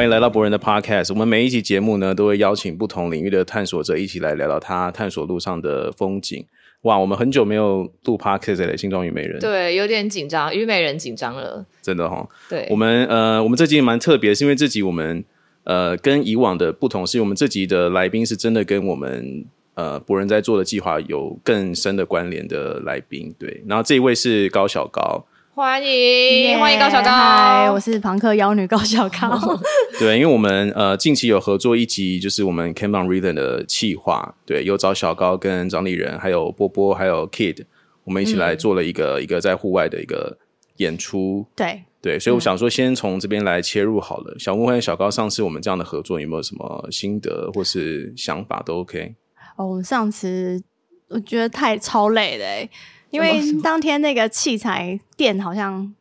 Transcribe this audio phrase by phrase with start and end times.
[0.00, 1.12] 欢迎来到博人的 Podcast。
[1.12, 6.42] 我们每一集节目呢，都会邀请不同领域的探索者一起来聊聊他探索路上的风景。
[6.84, 9.38] 哇，我们很久没有录 Podcast 了，新装虞美人。
[9.38, 11.66] 对，有点紧张，虞美人紧张了。
[11.82, 12.28] 真的哈、哦。
[12.48, 15.22] 对，我们呃，我们这集蛮特别，是因为这集我们
[15.64, 23.34] 呃跟以往的不同，是我们这集的来宾是真的跟我们呃博人在做的计划有更深的关联的来宾。
[23.38, 25.22] 对，然后这一位是高小高。
[25.60, 29.38] 欢迎，欢迎高小高，嗨，我是朋克妖女高小高。
[30.00, 37.66] 对，因为我们呃近期有合作一集，就是我们 Came on Rhythm 的企划，对，有找小高跟张丽人，还有波波，还有 Kid，
[38.04, 40.38] 我们一起来做了一个、嗯、一个在户外的一个
[40.78, 41.44] 演出。
[41.54, 44.32] 对对，所以我想说，先从这边来切入好了。
[44.32, 49.14] 嗯、想问问小高，上次我们这样的合作有没有什么心得或是想法都 OK？
[49.56, 50.62] 哦，我们上次
[51.10, 52.66] 我觉得太超累了哎。
[53.10, 55.94] 因为当天那个器材电好像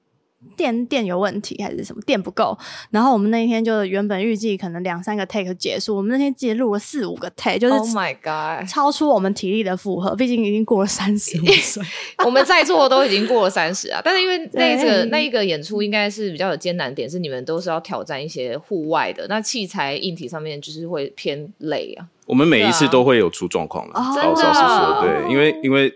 [0.56, 2.58] 电电有问题还是什么电不够，
[2.92, 11.84] 然后我们那一天就原本预计可能两三个 take 结束，我们那天记得录了四五个 take，就是 Oh my God，超出我们体力的负荷，毕竟已经过了三十 五岁，
[12.26, 14.02] 我们在座都已经过了三十啊。
[14.04, 22.08] 但是因为 那个那一个演出应该是比较有艰难点，是你们都是要挑战一些户外的，那器材硬体上面就是会偏累啊。
[22.28, 25.94] 我们每一次都会有出状况的，啊、老实说，对，因为因为。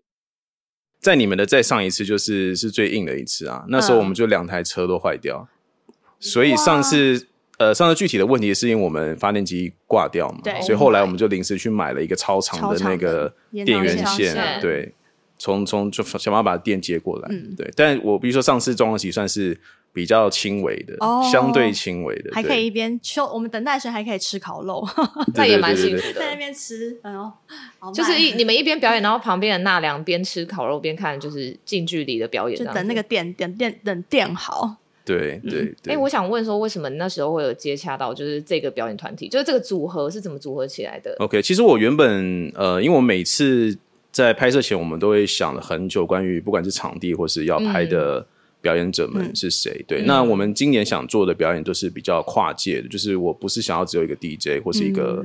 [1.03, 5.47] 在你们的再上一次就是是最硬的一次啊，那时候我们就两台车都坏掉，
[5.87, 14.93] 嗯，所以上次呃上次具体的问题是因为我们发电机挂掉嘛，对，所以后来我们就临时去买了一个超长的那个电源线，对，
[15.37, 19.59] 从从就想办法把电接过来，嗯，对，但我比如说上次装的起算是。
[19.93, 24.83] 比较轻微的，哦、相对轻微的，还可以一边休，我们等待时还可以吃烤肉，
[25.35, 26.19] 那也蛮幸福的。
[26.19, 34.77] 在那边吃，然后就是一你们一边表演，然后旁边的纳凉边吃烤肉边看，就是近距离的表演，就等那个电电电等电好。
[35.05, 35.93] 对对对。
[35.93, 39.27] 哎、欸，我想问说，为什么那时候会有接洽到就是这个表演团体？
[39.27, 43.77] 就是这个组合是怎么组合起来的？OK，其实我原本呃，因为我每次
[44.11, 48.25] 在拍摄前，我们都会想了很久，关于不管是场地或是要拍的、嗯。
[48.63, 49.69] 表演者们是谁？
[49.81, 55.23] 嗯、对，那我们今年想做的表演都是比较跨界的，就是我不是想要只有一个 DJ 或是一个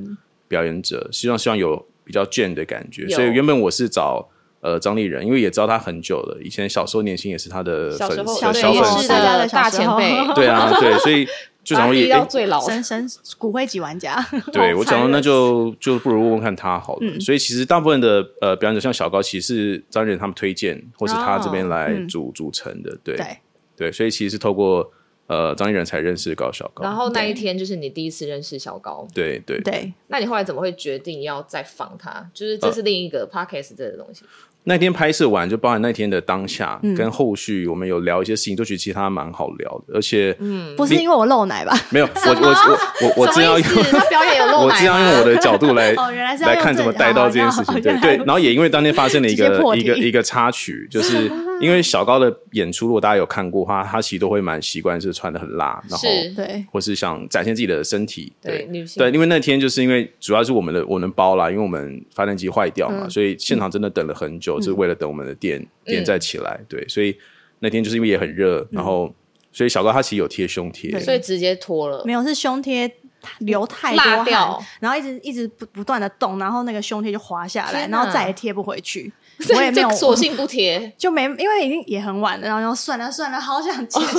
[0.49, 3.09] 表演者，嗯、希望希望有比较 Jam 的感觉。
[3.09, 4.28] 所以原本我是找
[4.60, 10.12] 呃张立人，因为也知道他很久了，以前小时候年轻也是他的粉丝，小粉丝的大前辈。
[10.34, 11.26] 对啊，对，所以。
[11.69, 13.06] 就想说也到最老神神
[13.37, 17.01] 骨灰级玩家，对我想说那就就不如问问看他好了。
[17.03, 22.97] 嗯、所以其实大部分的呃表演者像小高，其实是张仁他们推荐，或是他这边来组、哦、组成的。
[23.05, 23.37] 对对，
[23.77, 24.91] 对，所以其实是透过
[25.27, 26.83] 呃张艺仁才认识高小高。
[26.83, 29.06] 然后那一天就是你第一次认识小高。
[29.15, 29.93] 对对对，对。
[30.06, 32.31] 那你后来怎么会决定要再访他？
[32.33, 34.23] 就是这是另一个 podcast 这个东西。
[34.25, 34.29] 呃
[34.69, 41.75] 那天拍摄完，就包含那天的当下跟后续，我们有聊一些事情，都觉得其实他蛮好聊的，而且，嗯，不是因为我露奶吧？
[41.89, 45.93] 没有，我我我我我正要用他表演有露奶， 我正要用我的角度来
[46.45, 48.17] 来看怎么带到这件事情，对对。
[48.19, 51.31] 然后也因为当天发生了一个一个一个插曲，就是
[51.62, 56.06] 因为小高的演出，如果大家有看过的话，他其实都会蛮习惯是穿的很辣，然后
[56.37, 58.69] 对，或是想展现自己的身体，对。
[58.97, 65.34] 对，因为那天就是因为主要是我们的我能包啦，因为我们发电机坏掉嘛，所以现场真的等了很久，就是为了等我们的。
[65.38, 67.16] 店店再起来，对，所以
[67.60, 69.14] 那天就是因为也很热，然后
[69.52, 72.92] 所以小高他其实有贴胸贴，所以直接脱了，没有是胸贴
[73.38, 79.12] 流太多汗，然后一直一直不不断的动，然后那个胸贴就滑下来，然后再也贴不回去，
[79.54, 84.19] 我也没有索性不贴， 就没因为已经也很晚了，然后算了算了，好想结束，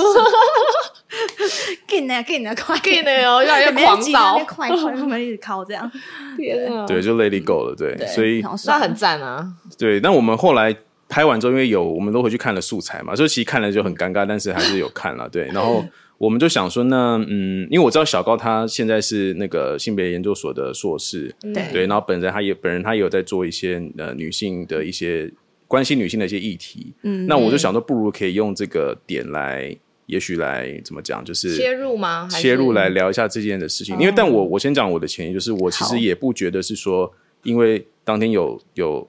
[1.86, 5.90] 给你给呢快给呢哦，越来越狂躁，快快他们一直靠这样，
[6.36, 9.46] 天啊，对，就 Let it go 了，对，所以那很赞啊，
[9.78, 10.76] 对，那我们后来。
[11.12, 15.28] 拍完之后，因为有我们都回去看了素材嘛，所以其实看了就很尴尬，但是还是有看了。
[15.28, 15.84] 对，然后
[16.20, 21.72] 我们就想说，那嗯，因为我知道小高他现在是那个性别研究所的硕士，对。
[21.72, 25.32] 对，然后本人他也本人他也有在做一些呃女性的一些
[25.66, 29.74] 关心女性的一些议题，嗯，那我就想说，不如可以用这个点来，
[30.04, 32.28] 也许来怎么讲，就是切入吗？
[32.30, 37.10] 切入来聊一下这件的事情，因为但我我先讲我的前提，就是我其实也不觉得是说，
[37.42, 39.08] 因为当天有有。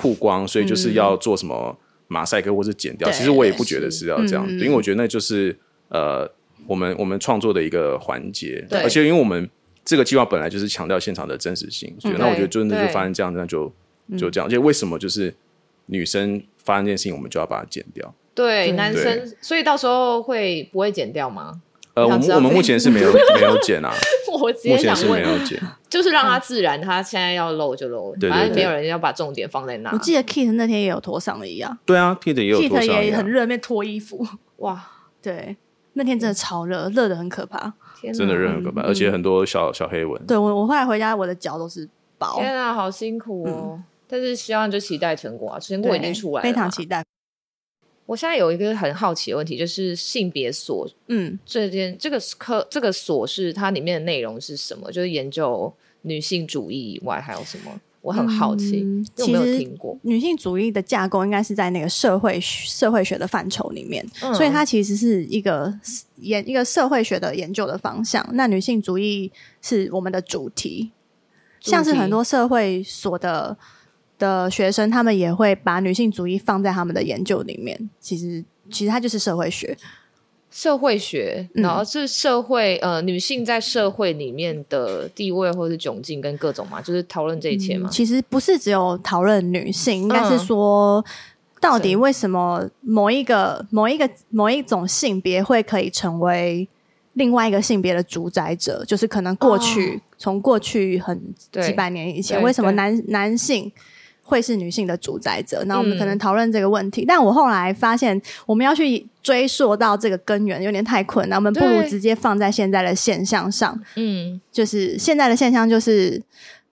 [0.00, 1.76] 曝光，所以就是要做什么
[2.06, 3.10] 马赛克或是剪掉。
[3.10, 5.58] 其实我也不觉得是要这样，因为我觉得那就是
[5.88, 6.24] 呃，
[6.68, 8.64] 我们我们创作的一个环节。
[8.70, 9.48] 而且因为我们
[9.84, 13.72] 这个计划本来就是强调现场的真实性，所以那我觉得真的就发生这样，那就
[14.16, 14.46] 就这样。
[14.46, 15.34] 而且为什么就是
[15.86, 18.14] 女生发生这件事情，我们就要把它剪掉？
[18.34, 21.60] 对，男生，所以到时候会不会剪掉吗？
[21.94, 23.92] 呃，我们我们目前是没有 没有剪啊，
[24.40, 25.60] 我直接想问，没有剪，
[25.90, 29.90] 就是让它自然，他现在要露就露，反正没有人要把重点放在那。
[29.90, 34.24] 我记得 Kit 那天也有脱上了一样，对啊，Kit 也有脱上，也很热，那边脱衣服，
[34.58, 34.80] 哇，
[35.20, 35.56] 对，
[35.98, 37.74] 那天真的超热，热的很可怕，
[38.14, 40.26] 真的热很可怕，而且很多小小黑纹。
[40.26, 41.86] 对我，我后来回家，我的脚都是
[42.16, 42.36] 包。
[42.38, 43.82] 天啊，好辛苦哦！
[44.06, 47.04] 但是希望就期待成果啊，成果已经出来了，非常期待。
[48.06, 54.92] 我现在有一个很好奇的问题，就是性别锁，嗯，这件这个科这个锁是它里面的内容是什么？
[54.92, 57.80] 就是研究女性主义以外还有什么？
[58.00, 59.98] 我很好奇，嗯、有没有听过？
[60.02, 65.72] 女性主义的架构应该是在那个社会社会学的范畴里面，嗯、所以它其实是一个
[66.16, 68.26] 研一个社会学的研究的方向。
[68.32, 69.30] 那女性主义
[69.60, 70.90] 是我们的主题，
[71.60, 73.56] 主题像是很多社会所的。
[74.18, 77.88] 的学生，他们也会把女性主义放在他们的研究里面。
[78.00, 79.78] 其实，其实它就是社会学，
[80.50, 87.90] 社会学，然后是社会、嗯、呃，女性在社会里面的地位或是窘境跟各种嘛，就是讨论这一切嘛、嗯。
[87.90, 91.04] 其实不是只有讨论女性，应该是说，
[91.60, 96.66] 到底为什么某一个、某一个、某一种性别会可以成为
[97.12, 98.82] 另外一个性别的主宰者？
[98.86, 103.70] 就是可能过去从、哦、过去很几百年以前，为什么男男性？
[104.28, 107.02] 会是女性的主宰者，那我们可能讨论这个问题。
[107.02, 113.80] 嗯、但我后来发现，我们要去追溯到这个根源有点太困难，我们不如直接放在现在的现象上。
[113.96, 116.22] 嗯，就是现在的现象就是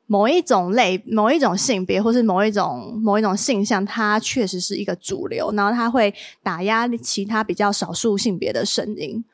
[0.06, 9.24] 某一种类、某一种性别，或是某一种某一种性向，它确实是一个主流，然后它会打压其他比较少数性别的声音。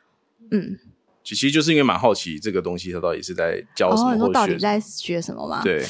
[0.52, 0.78] 嗯，
[1.24, 5.60] 其实就是因为蛮好奇这个东西，它到底是在教什么，到底在学什么吗？
[5.64, 5.84] 对。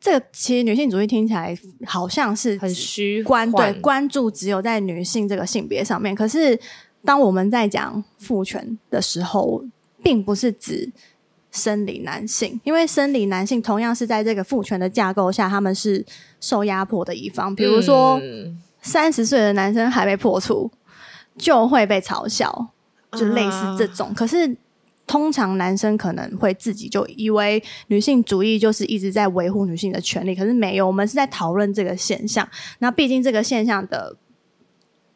[0.00, 1.54] 这个其实女性主义听起来
[1.84, 6.14] 好像是很虚关，对，关注只有在女性这个性别上面。
[6.14, 6.58] 可是
[7.04, 9.62] 当我们在讲父权的时候，
[10.02, 10.90] 并不是指
[11.52, 16.02] 生理男性，因为生理男性同样是在这个父权的架构下，他们是
[16.40, 17.54] 受压迫的一方。
[17.54, 18.18] 比如说，
[18.80, 20.70] 三十岁的男生还被破处，
[21.36, 22.68] 就会被嘲笑，
[23.12, 24.14] 就类似这种。
[24.14, 24.56] 可是。
[25.10, 32.48] 通常男生可能会自己就以为女性主义就是一直在维护女性的权利，可是没有，我们是在讨论这个现象。
[32.78, 34.14] 那毕竟这个现象的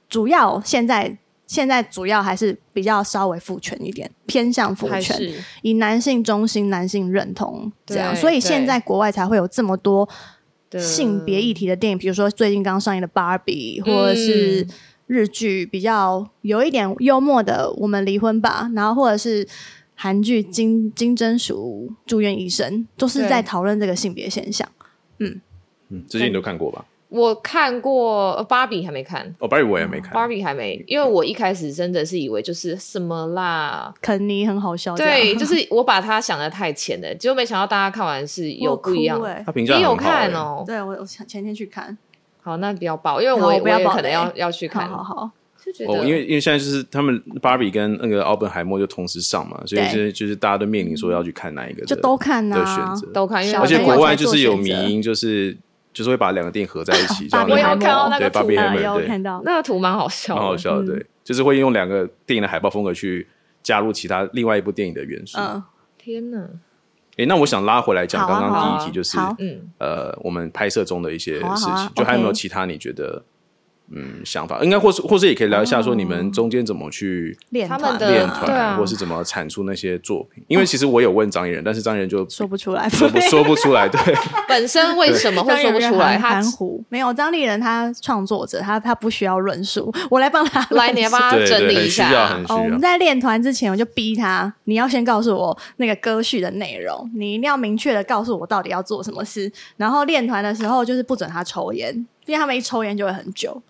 [0.08, 5.16] 主要现在现在主要还是比较稍微父权一点，偏向父权，
[5.62, 10.08] 以男性中心、男性认同这样，所以现在国外才会有这么多
[10.76, 14.66] 性别议题的电影，比如说最近刚上映的《芭比》，或者是
[15.06, 19.46] 日剧比较有一点幽默的《我们离婚吧》，然后或者是。
[19.94, 24.68] 韩剧《金金针淑住院医生》都是在讨论这个性别现象。
[25.18, 25.40] 嗯
[25.90, 26.84] 嗯，这些你都看过吧？
[27.10, 29.32] 我看过，芭比还没看。
[29.38, 30.12] 哦，芭比我也没看。
[30.12, 34.96] 芭比还没，因为我一开始真的是以为就是什么啦，肯尼很好笑。
[34.96, 39.20] 对，就是我把它想的太浅了，结果没想到大家看完是有不一样。
[39.46, 40.64] 他评价你有看哦？
[40.66, 41.96] 对，我我前天去看。
[42.42, 44.88] 好，那不要爆，因为我我也可能要要去看。
[44.88, 45.30] 好好。
[45.88, 53.08] 哦，因为因为现在就是他们芭比跟那个奥本海默就同时上嘛，所以就是就是大家都面临说要去看哪一个，就都看的选择。
[53.12, 55.56] 都看，而且国外就是有迷因，就是
[55.92, 57.44] 就是会把两个电影合在一起，这样。
[57.48, 59.42] 我有看到那个图，有看到。
[59.44, 63.26] 那个图蛮好笑，蛮好笑的，对，就是会用两个电影的海报风格去
[63.62, 65.38] 加入其他另外一部电影的元素。
[65.40, 65.60] 嗯，
[65.98, 66.38] 天哪！
[67.16, 69.60] 哎，那我想拉回来讲刚刚第一题，就是嗯。
[69.78, 73.24] 呃，我们拍摄中的一些事情，就还有没有其他你觉得？
[73.90, 80.42] 嗯，想法应该或是或是也可以聊一下，说你们中间怎么去练他们的练团，或是怎么产出那些作品。
[80.48, 83.88] 因为其实我有问张艺人，但是张艺人就说不出来， 说不说不出来。
[83.88, 84.00] 对，
[84.48, 86.18] 本身为什么会说不出来？
[86.18, 86.82] 含糊。
[86.88, 92.42] 没有张立人，他创作者，他他不需要论述，我来帮他 来，你要帮他整理一下。
[92.48, 99.52] 哦，我们在练团之前，我就逼他，你要先告诉我那个歌序的内容，你一定要明确的告诉我到底要做什么事。
[99.76, 103.62] 然后练团的时候，就是不准他抽烟，因为他们一抽烟就会很久。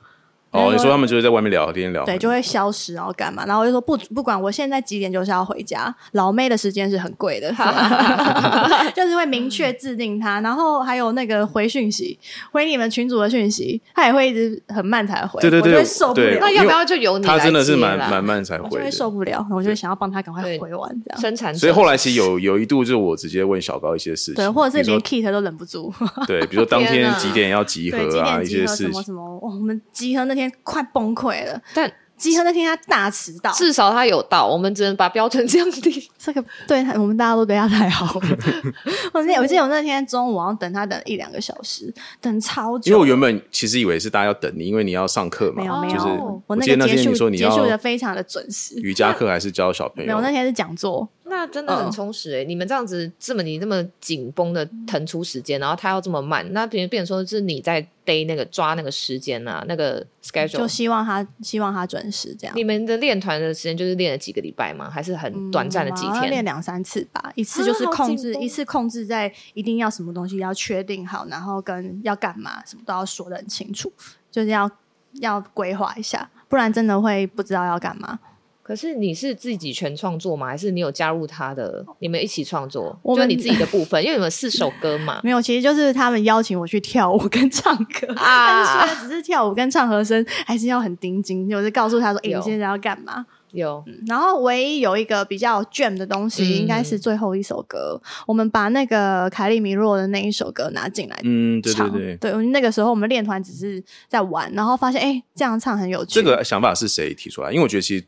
[0.55, 3.45] 哦，你说他们就是在外面聊天聊，对，就会消失，然后干嘛？
[3.45, 5.95] 然后我就说不不管，我现在几点就是要回家。
[6.13, 7.53] 老妹的时间是很贵的，
[8.95, 10.41] 就是会明确制定他。
[10.41, 12.17] 然后还有那个回讯息，
[12.53, 16.39] 回你们群主的讯息，他也会一直很慢才回，对对对，我就会受不了。
[16.41, 17.27] 那要不要就由你？
[17.27, 21.21] 他真的是蛮蛮慢才回，我就会受不了，我就会想要帮他赶快回完这样。
[21.21, 25.93] 生产，所以后来其实有有一度就是我直接问小高一些事情，对，或者是连 Kit 都忍不住，
[26.27, 31.45] 对，比如说当天几点要集合啊，一些事情，什么什么，我们集合那天快崩溃。
[31.47, 36.09] 了，但集合那天他大迟到，至少他有到，我们只能把标准降低。
[36.17, 38.29] 这个对他，我们大家都对他太好了。
[39.13, 42.91] 我记得，我记得我那天中午，然后等他等一两个小时，等超久。
[42.91, 45.63] 因为我原本其实以为是大家要等你，因为你要上课嘛。
[45.63, 46.07] 没有没有，就是
[46.47, 48.77] 我那个结束结束的非常的准时。
[48.77, 50.07] 瑜伽课还是教小朋友？
[50.07, 51.07] 没有，那天是讲座。
[51.35, 52.45] 那真的很充实哎、欸！
[52.45, 62.55] 嗯、你们这样子这么你这么紧绷的腾出时间，然后他要这么慢，那别人变成说是你在逮那个抓那个时间啊，那个 schedule 就希望他希望他准时这样。
[62.57, 64.89] 你们的练团的时间就是练了几个礼拜吗？
[64.89, 66.31] 还是很短暂的几天？
[66.31, 73.93] 练两、嗯、三次吧，一次就是控制，啊、一次控制在一定要什么东西要确定好，然后跟要干嘛什么都要说的很清楚，
[74.31, 74.71] 就是要
[75.15, 78.19] 要规划一下，不然真的会不知道要干嘛。
[78.65, 80.47] 可是你是自己全创作吗？
[80.47, 81.85] 还是你有加入他的？
[81.99, 82.99] 你们一起创作？
[83.03, 85.21] 我们就你自己的部分，因为你们四首歌嘛。
[85.23, 88.25] 没有，其实就是他们邀请我去跳舞跟唱歌啊。
[88.25, 94.03] 但是虽然只是跳舞跟唱和声，还是要很盯紧，就是告诉他说：“哎、欸，你现在要干嘛？”有、嗯。
[94.07, 98.01] 然后唯一有一个比较 jam 的东西，应该是最后一首歌。
[98.03, 102.17] 嗯、我们把那个凯利米洛的那一首歌拿进来，嗯，对对对。
[102.17, 106.15] 对，那个时候我们练团只是在玩，然后发现哎、欸，这样唱很有趣。
[106.15, 107.51] 这个想法是谁提出来？
[107.53, 108.07] 因为我觉得其实。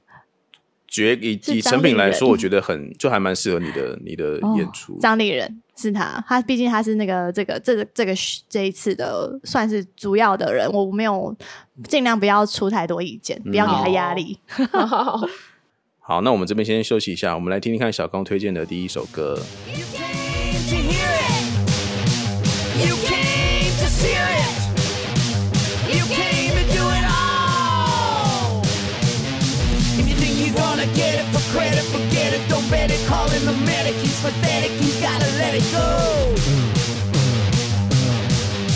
[0.88, 4.98] 觉以以成品来说，我觉得很就还蛮适合你的 你的演出。
[5.00, 8.12] 张立人是他，他毕竟他是那个这个这个这个
[8.48, 11.36] 这一次的算是主要的人，我没有
[11.84, 14.38] 尽量不要出太多意见，不要给他压力。
[16.00, 19.38] 好， 那我们这边先休息一下，我们来听听看小刚推荐的第一首歌。
[31.56, 33.00] Regret it, forget it, don't bet it.
[33.06, 36.34] Calling the medic, he's pathetic, he's gotta let it go.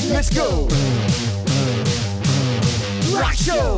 [0.09, 0.67] Let's go.
[3.15, 3.77] Rock show.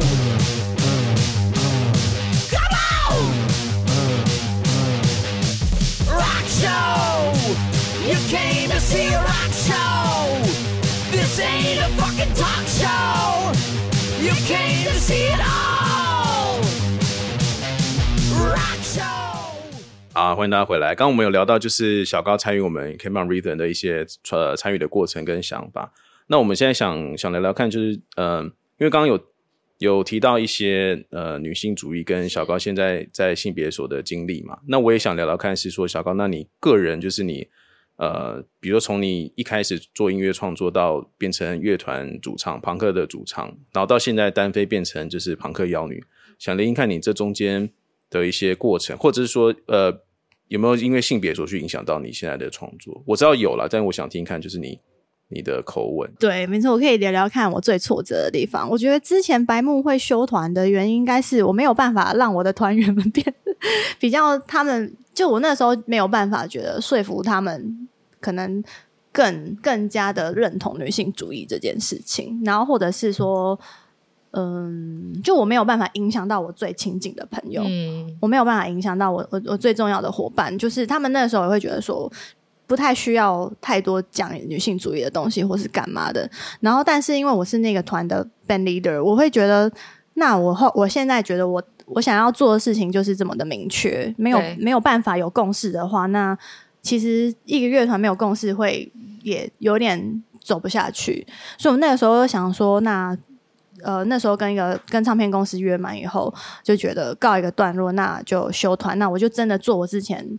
[2.52, 3.25] Come on!
[6.06, 7.32] Rock show!
[8.06, 10.38] You came to see a rock show!
[11.11, 13.52] This ain't a fucking talk show!
[14.23, 15.81] You came to see it all!
[20.12, 20.88] 啊，欢迎大家回来。
[20.95, 25.90] 刚刚我们有聊到，就是小高参与我们 Camp on Rhythm 的一些呃参与的过程跟想法。
[26.26, 29.19] 那我们现在想想聊聊看，就是呃，因为刚刚有
[29.78, 34.59] 有提到一些呃女性主义跟小高现在在性别所的经历嘛。
[34.69, 37.49] 那我也想聊聊看，是说小高，那你个人就是你
[37.97, 46.04] 呃，比如说从你一开始做音乐创作到变成乐团主唱、朋克的主唱，然后到现在单飞变成就是朋克妖女，
[46.38, 47.71] 想聆听看你这中间。
[48.12, 49.90] 的一些过程，或者是说，呃，
[50.49, 53.02] 有没有因为性别所去影响到你现在的创作？
[53.07, 54.78] 我知道有了，但我想听看，就是你
[55.28, 56.12] 你的口吻。
[56.21, 58.69] 对，没错，我可以聊聊看我最挫折的地方。
[58.69, 63.35] 我觉得之前白木会休团的原因，应该是我没有办法让我的团员们 变
[63.99, 67.88] 比较，他们就我那时候没有办法觉得说服他们，
[68.21, 68.62] 可能
[69.11, 73.59] 更更加的认同女性主义这件事情，然后或者是说。
[74.34, 82.10] 嗯，就我没有办法影响到我最亲近的朋友，嗯，我没有办法影响到我我我最重要的伙伴，就是他们那个时候也会觉得说
[82.66, 86.26] 不太需要太多讲女性主义的东西或是干嘛的。
[86.60, 89.70] 然后，但是因为我是那个团的 band leader，我会觉得，
[90.14, 96.34] 那我后我现在觉得我我想要做的事情就是这么的明确，没有没有办法有共识的话，那
[96.80, 98.90] 其实一个乐团没有共识会
[99.22, 101.26] 也有点走不下去。
[101.58, 103.14] 所以我那个时候想说，那。
[103.82, 108.98] 呃，那时候跟一个跟唱片公司约满以后，就觉得告一个段落，那就休团。
[108.98, 110.38] 那我就真的做我之前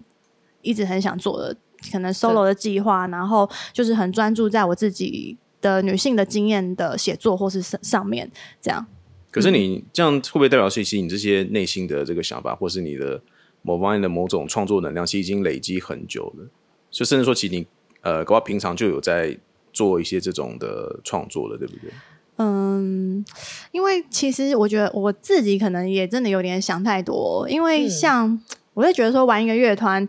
[0.62, 1.55] 一直很想做的，
[1.91, 8.31] 可能 solo 的计划，然后就是很专注在我自己的女性的经验的写作或是上上面
[8.62, 8.85] 这样。
[9.29, 13.21] 可是你这样会不会代表是其实你这些内心的这个想法，或是你的
[13.62, 16.47] 某方面的某种创作能量，其实已经累积很久了？
[16.91, 17.65] 就甚至说，其实你
[18.01, 19.35] 呃，搞不好平常就有在
[19.71, 21.89] 做一些这种的创作了，对不对？
[22.37, 23.23] 嗯，
[23.71, 28.41] 因为其实我觉得我自己可能也真的有点想太多，因为像
[28.73, 30.07] 我会觉得说玩一个乐团，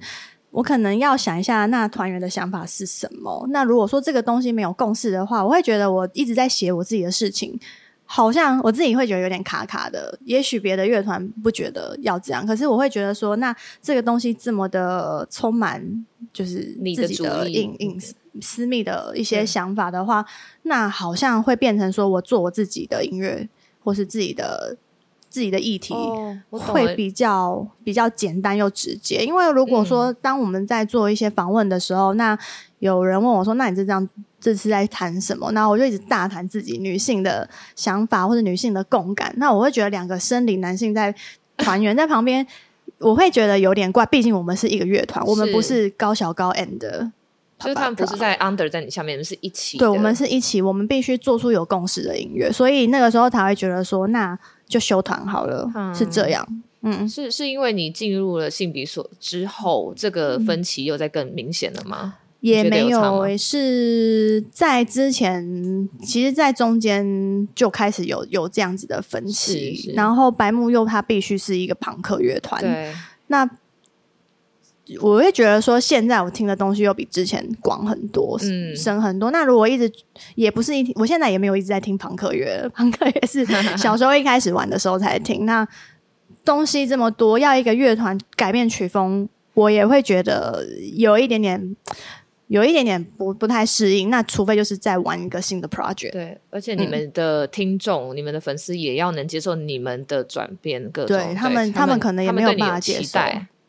[0.50, 3.46] 我可能要想一下那团员的想法是什么。
[3.50, 7.60] 那如果说这个东西没有共识的话，我会觉得我一直在写我自己的事情，
[8.04, 10.18] 好像我自己会觉得有点卡卡的。
[10.24, 18.00] 也许别的乐团不觉得要这样，可是我会觉得说，那这个东西这么的充满，就是自己的隐隐。
[18.40, 20.26] 私密的一些想法的话，嗯、
[20.62, 23.48] 那好像会变成说我做我自己的音乐，
[23.82, 24.76] 或是自己的
[25.28, 29.24] 自己的议题，哦、会比较比较简单又直接。
[29.24, 32.38] 因为如果说当我们在做一些访问的时候，嗯、那
[32.78, 39.34] 有人问我说：“那你这这样这次在谈什么？”那我就一直大谈自己女性的想法或者女性的共感。
[39.38, 41.14] 那我会觉得两个生理男性在
[41.56, 42.46] 团员 在旁边，
[42.98, 44.04] 我会觉得有点怪。
[44.06, 47.10] 毕竟我们是一个乐团，我们不是高小高 and。
[47.64, 49.78] 就是他们不是在 under 在你下面，是一起。
[49.78, 56.46] 对，我们是一起，我们必须做出有共识的音乐，所以那个时候才会觉得说，那就休团好了，嗯、是这样。
[56.82, 62.16] 嗯，是是因为你进入了性比所之后，这个分歧又在更明显了吗？
[62.40, 69.94] 也没有，是在之前，其实，在中间就开始有有这样子的分歧。
[69.96, 72.92] 然后白木又他必须是一个朋克乐团，对。
[73.28, 73.48] 那
[75.00, 79.30] 我会觉得说，现在我听的东西又比之前广很多，嗯，深很多。
[79.30, 79.90] 那如果一直
[80.34, 83.44] 也不是一，我现在也没有一直在听朋克乐， 朋克乐是
[83.76, 85.46] 小时候一开始玩的时候才听。
[85.46, 85.66] 那
[86.44, 91.76] 东西这么多，要一个乐团改变曲风，我也会觉得有一点点。
[92.48, 96.12] 有一点点不不太适应，那除非就是在玩一个新的 project。
[96.12, 103.18] 对，而且你们的听众、嗯、你们的粉丝也要能接受你们的转变，各种对他们，他们可能也没有办法接受。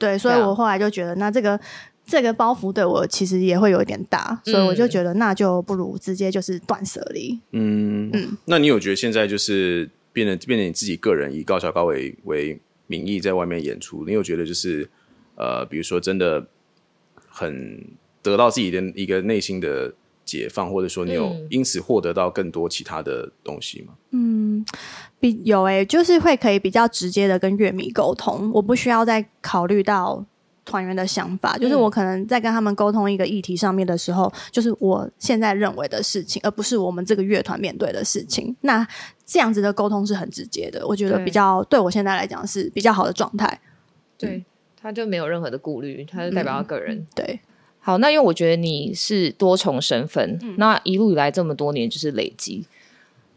[0.05, 1.59] 对，所以我后来就觉得，那这个
[2.05, 7.39] 这个包袱对我其实也会有一点大，所以我就觉得那就不如直接就是断舍离。
[7.51, 14.89] 嗯嗯，那你有觉得现在就是变得变得你自己个人以高桥高为为名义在外面演出，你有觉得就是
[15.35, 16.45] 呃，比如说真的
[17.27, 17.83] 很。
[18.25, 19.93] 得到自己的一个内心的
[20.25, 23.93] 解放，或者说你有因此获得到更多其他的东西吗？
[24.11, 24.65] 嗯，
[25.19, 30.25] 比有诶、欸，就是会可以比较直接的跟乐迷沟通，我不需要再考虑到
[30.65, 38.55] 团员的想法，就是我可能在跟他们沟通一个议题上面的时候，就是我现在认为的事情，而不是我们这个乐团面对的事情。
[38.61, 38.85] 那
[39.25, 43.61] 这样子的沟通是很直接的，我觉得比较对，对我现在来讲是比较好的状态。
[44.17, 44.43] 对，
[44.81, 47.39] 他就没有任何的顾虑，他就代表他个人、嗯、对。
[47.85, 52.65] 好，那因为我觉得你是多重身份，嗯、那一路以来这么多年就是累积。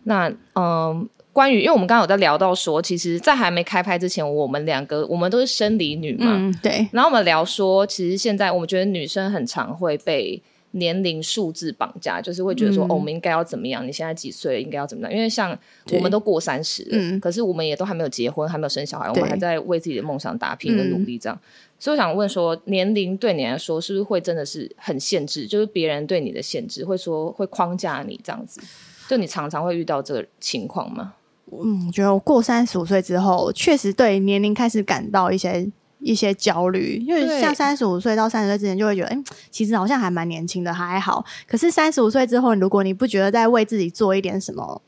[0.05, 6.89] 那嗯，关于因为我们刚刚有在聊到说，其实，在还没开拍之前，我们两个我们都是生理女嘛，嗯、对。
[6.93, 10.41] 然后我们聊说，其实现在我们觉得女生很常会被
[10.71, 13.87] 年龄数字绑架，就是会觉得说，嗯、哦，我们应该要怎么样？
[13.87, 14.63] 你现在几岁？
[14.63, 15.13] 应该要怎么样？
[15.13, 15.55] 因为像
[15.93, 21.39] 我们都过三十，嗯，可是我们也都还没有结婚，还没有生小孩，我们还在为自己的梦想打拼跟努力这样。
[21.79, 25.47] 嗯所以我想问说，年龄对你来说是不是会真的是很限制？
[25.47, 28.61] 就是别人对你的限制，会说会框架你这样子？
[29.09, 31.15] 就你常常会遇到这个情况吗？
[31.53, 41.25] 嗯，我觉得我过三十五岁之后，确实对年龄开始感到一些一些焦虑，因为像三十五岁到三十岁之前，就会觉得，哎、欸，其实好像还蛮年轻的，还好。
[41.47, 44.83] 可是三十五岁之后，如果你不觉得在为自己做一点什么？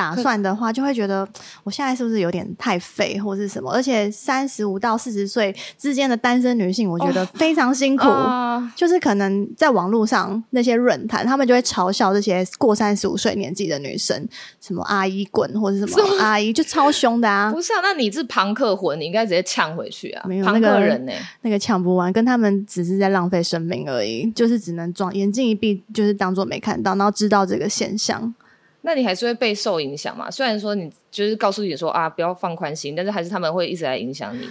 [0.00, 1.28] 打算的话，就会觉得
[1.62, 3.70] 我现在是不是有点太废，或是什么？
[3.70, 8.08] 而且三十五到四十岁之间的单身女性，我觉得非常辛苦。
[8.08, 14.26] 哦、就是可能在网络上那些论坛，他们就会嘲笑这些过三十五岁年纪的女生，
[14.58, 17.52] 什么阿姨滚，或者什么阿姨，就超凶的啊！
[17.52, 20.24] 不是啊，那你是庞克魂，你应该直接呛回去啊！
[20.26, 28.34] 没有那个人呢、欸，那个呛不完，跟他们只是在浪费生命而已，就是只能装眼睛一闭，就是当做没看到，然后知道这个现象。
[28.82, 30.30] 那你还是会被受影响嘛？
[30.30, 34.48] 虽然说你就是告诉你说啊，不要放宽心，但是还是他们会一直来影响你，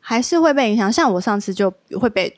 [0.00, 0.92] 还是会被影响。
[0.92, 2.36] 像我上次就会被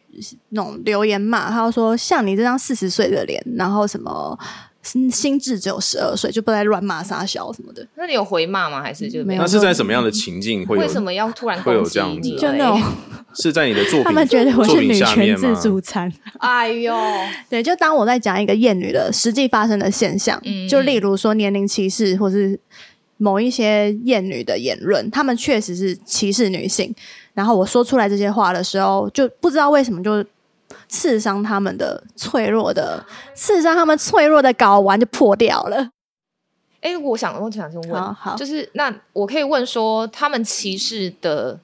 [0.51, 4.39] 那种留言骂，他说像你这张四十岁的脸，然后什么
[4.85, 7.85] 心智只有十二岁，就不再乱骂撒小什么的。
[7.97, 8.83] 那你有回骂吗？
[8.83, 9.43] 还是就没有？
[9.43, 10.83] 那是在什么样的情境会有？
[10.83, 12.37] 为什么要突然会有这样子？
[12.37, 12.81] 就那种。
[13.37, 16.13] 是在你的作品，他们觉得我是女权自助餐。
[16.39, 16.97] 哎呦，
[17.51, 22.57] 对，就当我在讲一个厌女的实际发生的现象，嗯、就例如说年龄歧视，或是
[23.17, 26.95] 某一些厌女的言论，他们确实是歧视女性。
[27.33, 30.25] 然后我说出来这些话的时候，就不知道为什么就
[30.89, 35.91] 刺伤他们的脆弱的，刺伤他们脆弱的睾丸就破掉了。
[36.81, 41.61] 哎、欸，我想，我想先问，好，好就是那我可以问说，他们歧视的。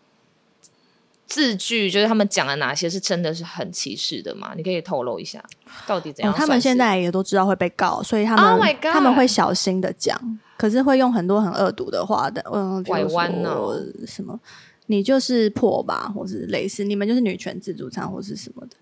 [1.27, 4.53] 字句就是他们讲了哪些是真的是很歧视的吗？
[4.57, 5.41] 你可以透露一下，
[5.87, 6.37] 到底怎样、哦？
[6.37, 10.21] 他们现在也都知道会被告，所以他们、oh、他们会小心的讲，
[10.59, 13.57] 可是会用很多很恶毒的话的，嗯，拐弯呢？
[14.05, 14.41] 什么？
[14.87, 18.75] 你就是破吧，或是类似，你们就是女权自助餐，或是什么的，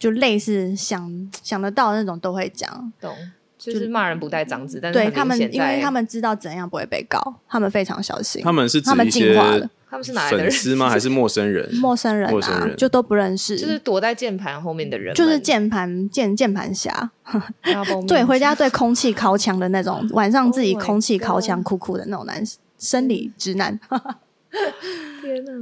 [0.00, 3.14] 就类似想想得到的那种都会讲，懂？
[3.58, 8.42] 就是骂人不带脏字，但是对他们，因为他们知道怎样不会被告，他们非常小心。
[8.42, 9.68] 他们是他们进化了。
[9.90, 10.46] 他们是哪来的人？
[10.46, 10.88] 粉丝吗？
[10.88, 11.68] 还是陌生人？
[11.76, 17.10] 陌生人，陌生人就都不认识，就是躲在键盘后面的人，就是键盘键键盘侠。
[18.08, 22.42] 对，回家对空气靠墙的那种，晚上自己空气靠墙酷酷的那种男
[22.78, 23.78] 生理直男。
[25.20, 25.52] 天哪！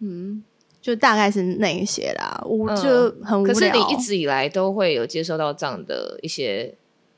[0.00, 0.42] 嗯，
[0.82, 2.38] 就大概是那一些啦。
[2.44, 3.54] 我就很无聊。
[3.54, 6.74] 可是你一直以来都会有接收到这样的一些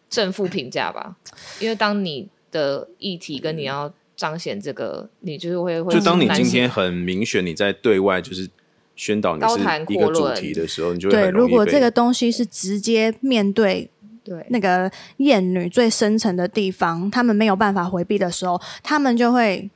[0.08, 1.16] 正负评价吧？
[1.58, 3.92] 因为当你的议题跟你要。
[4.16, 5.92] 彰显这个，你就是会会。
[5.92, 8.48] 就当你今天很明显，你在对外就是
[8.94, 9.58] 宣导你是
[9.92, 11.30] 一个主题的时候，你就会对。
[11.30, 13.90] 如果这个东西是直接面对
[14.22, 19.68] 对那个艳女最深层的地方，他们没有办法回避的时候，他们就会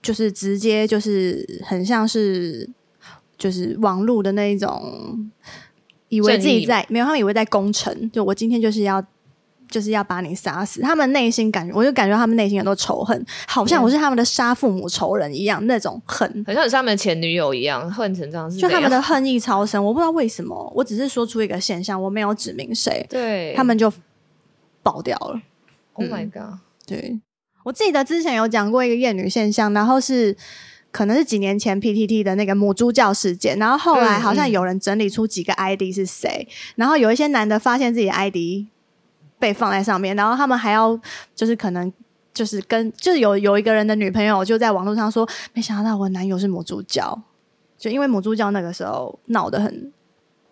[0.00, 2.70] 就是直接就是很像是
[3.38, 5.30] 就是网络的那一种，
[6.08, 9.04] 以为自己在没有，他们以为在攻城，就我今天就是要。
[9.70, 18.56] 就是要把你杀死，他们内心感觉，我就感觉他们内心很多仇恨，好像我是他们的杀父母仇人一样，那种恨，很像是他们的前女友一样，恨成这样子。
[18.58, 23.92] 就他们的恨意超深，我不知道为什么，我只是说出一个现象，我没有指明谁，对，他们就
[24.82, 25.40] 爆掉了。
[25.94, 27.20] Oh my god！、嗯、对，
[27.64, 30.36] 我记得之前有讲过一个厌女现象，然后是
[30.94, 38.36] 可能是几年前 PTT 的那个母猪教事件，然后后来好像有人整理出几个 ID 是谁，嗯嗯然后有一些男的发现自己的 ID。
[39.36, 40.98] 被放在上面，然后他们还要
[41.34, 41.92] 就是可能
[42.32, 47.20] 就是跟就是有有一个人的女朋友就在网络上说，没想到我男友是母猪教，
[47.76, 49.92] 就因为母猪教那个时候闹得很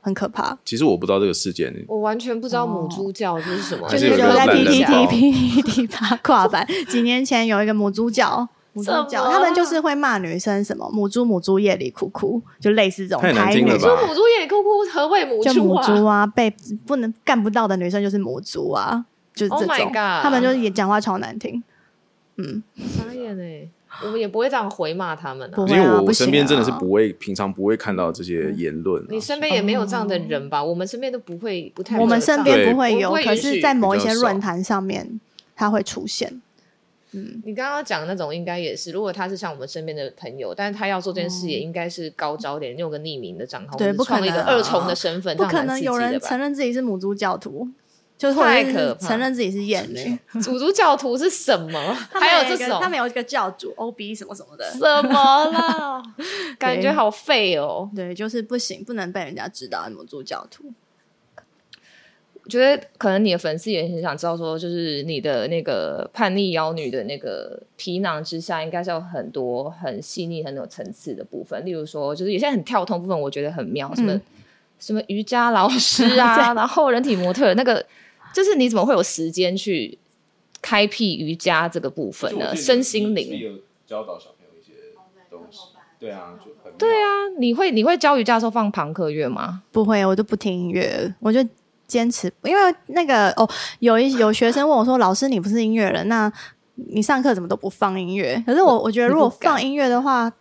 [0.02, 0.58] 很可怕。
[0.66, 8.46] 其实我不知道这个事件，我完全不知道母猪教这是什么，就是有在 PTT PTT 八卦版，几年前有一个母猪教。
[8.74, 13.62] 母猪叫，他们就是会骂女生什么母猪母猪夜里哭哭，就类似这种台语。
[13.62, 15.52] 母猪母猪夜里哭哭，何谓母猪啊？
[15.52, 16.54] 就母猪啊，被
[16.86, 19.04] 不能干不到的女生就是母猪啊，
[19.34, 19.68] 就是这种。
[19.68, 21.62] Oh my God，他们就是也讲话超难听。
[22.36, 23.68] 嗯，傻眼哎，
[24.02, 29.06] 我们也不会这样回骂他们啊，啊因为我身边真的是不会，平常不会看到这些言论啊。
[29.10, 30.64] 你身边也没有这样的人吧？
[30.64, 31.98] 我们身边都不会，不太。
[32.00, 35.20] 我们身边不会有，可是在某一些论坛上面，
[35.54, 36.40] 它会出现。
[37.14, 47.68] 嗯，你刚刚讲的那种应该也是，如果他是像我们身边的朋友，但是他要做这件事，也应该是高招点，用个匿名的账号，对，不可能一个二重的身份，不可能有人承认自己是母猪教徒，
[48.16, 50.18] 就是太可怕，承认自己是厌女。
[50.32, 51.94] 母猪教徒是什么？
[52.12, 56.02] 还有这种，他们有一个教主，OB 什么什么的，什么啦？
[56.58, 57.90] 感觉好废哦。
[57.94, 60.72] 对，就是不行，不能被人家知道母猪教徒。
[62.52, 71.64] 我觉得可能你的粉丝也很想知道，说就是你的那个叛逆妖女的那个皮囊之下，应该是有很多很细腻、很有层次的部分。
[71.64, 74.20] 例如说，就是有些很跳通部分，我觉得很妙，什么、嗯、
[74.78, 77.82] 什么瑜伽老师啊， 然后人体模特那个，
[78.34, 79.96] 就是你怎么会有时间去
[80.60, 82.54] 开辟瑜伽这个部分呢？
[82.54, 83.52] 身心灵有
[83.86, 84.74] 教导小朋友一些
[85.30, 85.58] 东西，
[85.98, 87.08] 对啊，就很对啊。
[87.38, 89.62] 你会你会教瑜伽的时候放庞克乐吗？
[89.72, 91.42] 不会，我就不听音乐，我就。
[91.92, 93.46] 坚持，因为那个哦，
[93.80, 96.32] 有一有学生问我说：“老师，你不是音乐人，那
[96.74, 100.32] 你上课怎么都不放音乐？”可是我我觉得，如果放音乐的话，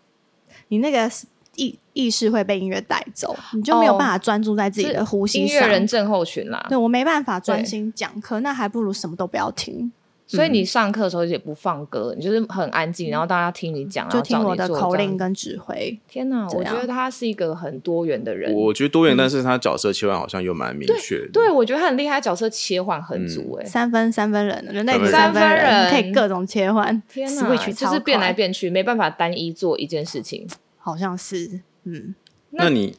[0.69, 1.11] 你，你那个
[1.57, 5.57] 意意识会被音乐带走，你就没有办法专注在自己的呼吸上。
[5.57, 9.91] 音乐人症候群啦，对，我没办法专心讲课，那还不如什么都不要听。
[10.37, 15.99] 所以你上课的时候也不放歌，你就是很安静，然后大家听你讲，就听我的口令跟指挥。
[16.07, 18.53] 天哪，我觉得他是一个很多元的人。
[18.53, 21.27] 我觉得多元，但是他角色切换好像又蛮明确。
[21.33, 23.55] 对，我觉得他很厉害，角色切换很足。
[23.59, 27.01] 哎，三分三分人，人类三分人可以各种切换。
[27.09, 30.47] 天哪，就是变来变去，没办法单一做一件事情。
[30.77, 32.15] 好像是，嗯。
[32.51, 32.95] 那你，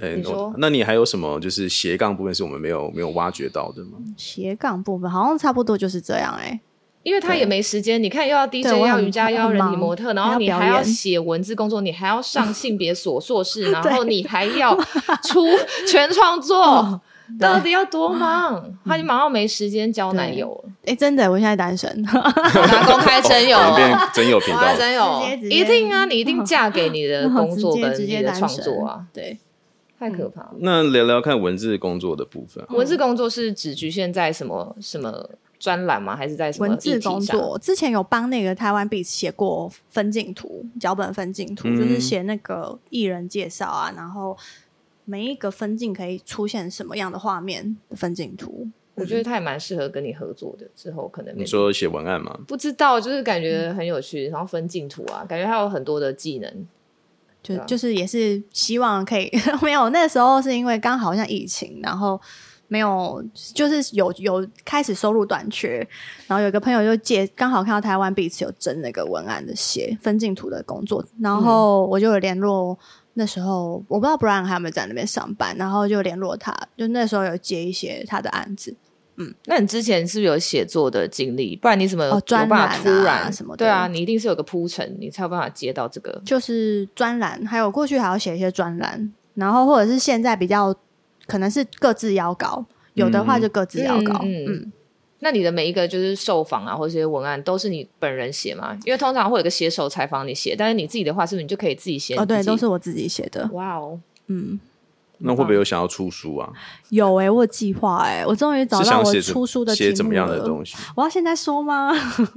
[0.00, 3.98] 你说，那你还有什么就是斜杠部分是我们没有没有挖掘到的吗？
[4.16, 6.60] 斜杠部分好像差不多就是这样，哎。
[7.06, 14.76] 因为他也没时间，你看又要 DJ，又要瑜伽，又要人体模特，然后你还要写文字工作，你还要上性别所硕士， 然后你还要
[15.22, 15.46] 出
[15.86, 17.00] 全创作，
[17.38, 18.76] 到底要多忙？
[18.84, 20.70] 他已经忙到没时间交男友了。
[20.86, 23.56] 哎，真的，我现在单身， 拿公开征友，
[24.12, 29.38] 真友频道，真友，一定啊，你一定嫁给你的工作跟你的创作啊，对，
[29.96, 30.54] 太可怕了。
[30.58, 35.30] 那聊聊看文字工作的部分，文字工作是只局限在什么什么？
[35.58, 36.14] 专栏吗？
[36.14, 37.58] 还是在什么文字工作？
[37.58, 44.36] 之前有帮那个台湾 Beats 写过分镜图，脚本分镜图，嗯、就是写那个艺人介绍啊，然后
[45.04, 48.68] 每一个分镜可以出现什么样的画面的分镜图。
[48.94, 52.38] 我觉得他也蛮适合跟你合作的，之后可能你说写文案吗？
[52.46, 56.66] 不知道，就是感觉很有趣，然后分镜图啊，感觉他有很多的技能，
[57.42, 59.30] 就就是也是希望可以
[59.62, 62.20] 没有那时候是因为刚好像疫情，然后。
[62.68, 63.24] 没有，
[63.54, 65.86] 就是有有开始收入短缺，
[66.26, 72.76] 然后有一个朋友就借，刚好看到台湾 Beats 有征那个文案的写分镜图的工作，然后我就有联络，
[73.14, 78.76] 那时候我不知道 Brian 还有没有在那边上班，然后就联络他，就那时候有接一些他的案子。
[79.18, 81.54] 嗯，那你之前是不是有写作的经历？
[81.54, 83.58] 不然你怎么有办法突然什么的？
[83.58, 86.20] 对啊，你一定是有个铺陈，你才有办法接到这个。
[86.24, 90.74] 就是专栏，还有过去还要写一些专栏，然后或者是现在比较。
[91.26, 94.20] 可能是各自邀稿，有的话就各自邀稿。
[94.22, 94.72] 嗯，嗯，嗯，
[95.20, 98.76] 那你的每一个就是受访啊，或者这些文案都是你本人写吗？
[98.84, 102.14] 因为通常会有个写手采访你写，但是你自己的话，是不是你就可以自己写？
[102.16, 103.48] 哦，对，都是我自己写的。
[103.52, 104.60] 哇哦，嗯，
[105.18, 106.52] 那会不会有想要出书啊？
[106.90, 110.76] 有哎、欸，我有计划哎，我终于找到我出书的写怎么样的东西？
[110.94, 111.90] 我要现在说吗？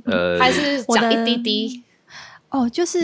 [0.06, 1.84] 呃，还是讲一滴滴？
[2.50, 3.00] 哦，就是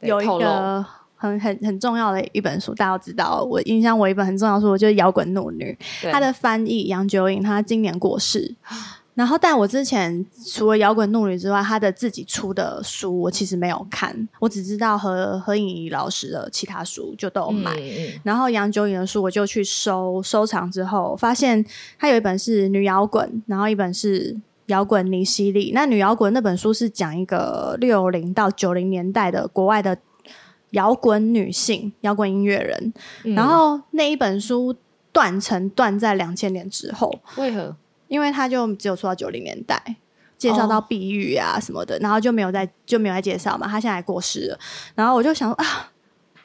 [0.00, 3.42] 有一个很很很重要的一本书，大家都知道。
[3.42, 5.76] 我印象我一本很重要的书就是《摇滚怒女》，
[6.12, 8.54] 她的翻译杨九影，她今年过世。
[9.14, 17.72] 然后，但我之前除了《摇滚怒女》之外，她的自己出的书我其实没有看，我只知道何何颖仪老师的其他书就都有买。
[17.76, 21.64] 嗯嗯、然后杨九影的书我就去收收藏，之后发现
[21.98, 25.72] 她有一本是女摇滚，然后一本是摇滚尼西利。
[25.74, 29.96] 那女摇滚那本书是讲一个六零到九零年代的国外的
[30.70, 32.92] 摇滚女性摇滚音乐人，
[33.24, 34.74] 嗯、然后那一本书
[35.12, 37.74] 断层断在两千年之后，为何？
[38.08, 39.96] 因为他就只有说到九零年代，
[40.38, 42.04] 介绍到碧玉啊什么的，oh.
[42.04, 43.66] 然后就没有再就没有再介绍嘛。
[43.66, 44.58] 他现在过世了，
[44.94, 45.90] 然后我就想啊，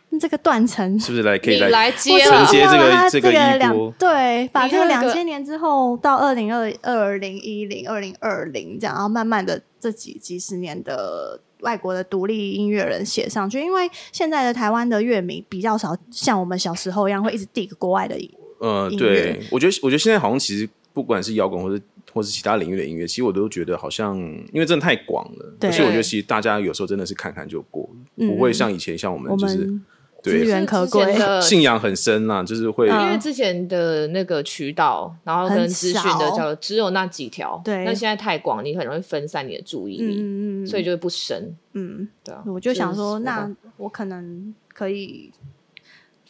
[0.10, 20.70] 那这个断层是不是来可以来，来接了接这个这个两对，把这个两千年之后到二零二二零一零二零二零这样，然后慢慢的这几几十年的外国的独立音乐人写上去，因为现在的台湾的乐迷比较少像我们小时候一样会一直 dig 国外的音乐，呃，对我觉得我觉得现在好像其实。
[20.94, 24.20] 不管是摇滚，或者或是其他领域的音乐，其实我都觉得好像，
[24.52, 29.74] 因为真的太广了，而且我觉得其实大家有时候真的是看看就过，不会像以前像我们就是
[30.22, 45.32] 资源可贵，信仰很深呐，就是会因为之前的那个渠道，然后跟资讯的叫只有那几条，对，那现在太广，你很容易分散你的注意力，所以就会不深，嗯，对啊，我就想说，那我可能可以。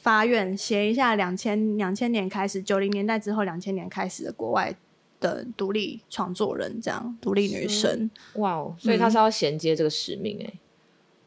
[0.03, 4.75] 发愿写一下两千两千年开始，九零年代之后两千年开始的国外
[5.19, 8.73] 的独立创作人，这样独立女神，哇哦！
[8.79, 10.59] 所以他是要衔接这个使命哎、欸。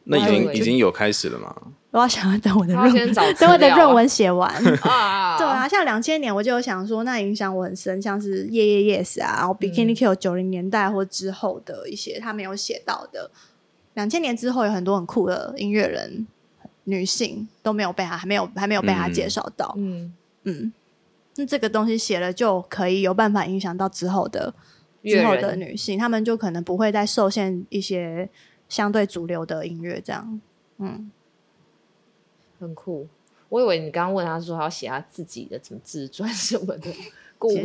[0.04, 1.54] 那已经已经有开始了吗？
[1.90, 4.52] 我要想要等我的论，等我的论文写完。
[4.62, 13.30] 对啊，像两千年我就有想说，那影响我很深，像是 Yeah Yeah Yes 啊，然后 Bikini Kill 九零年代或之后的一些他没有写到的。
[13.94, 16.26] 两千年之后有很多很酷的音乐人。
[16.86, 20.12] 女性都没有被他还没有还没有被他介绍到，嗯
[20.42, 20.70] 嗯，
[21.36, 24.52] 那这个东西写了就可以有办法影响到之后的
[25.02, 28.28] 之后的女性，他们就可能不会再受限一些
[28.74, 30.40] 相对主流的音乐，这样，
[30.78, 31.10] 嗯，
[32.58, 33.06] 很酷。
[33.48, 36.90] 我以为你刚刚问他说他要写他自己的什么自传什么的。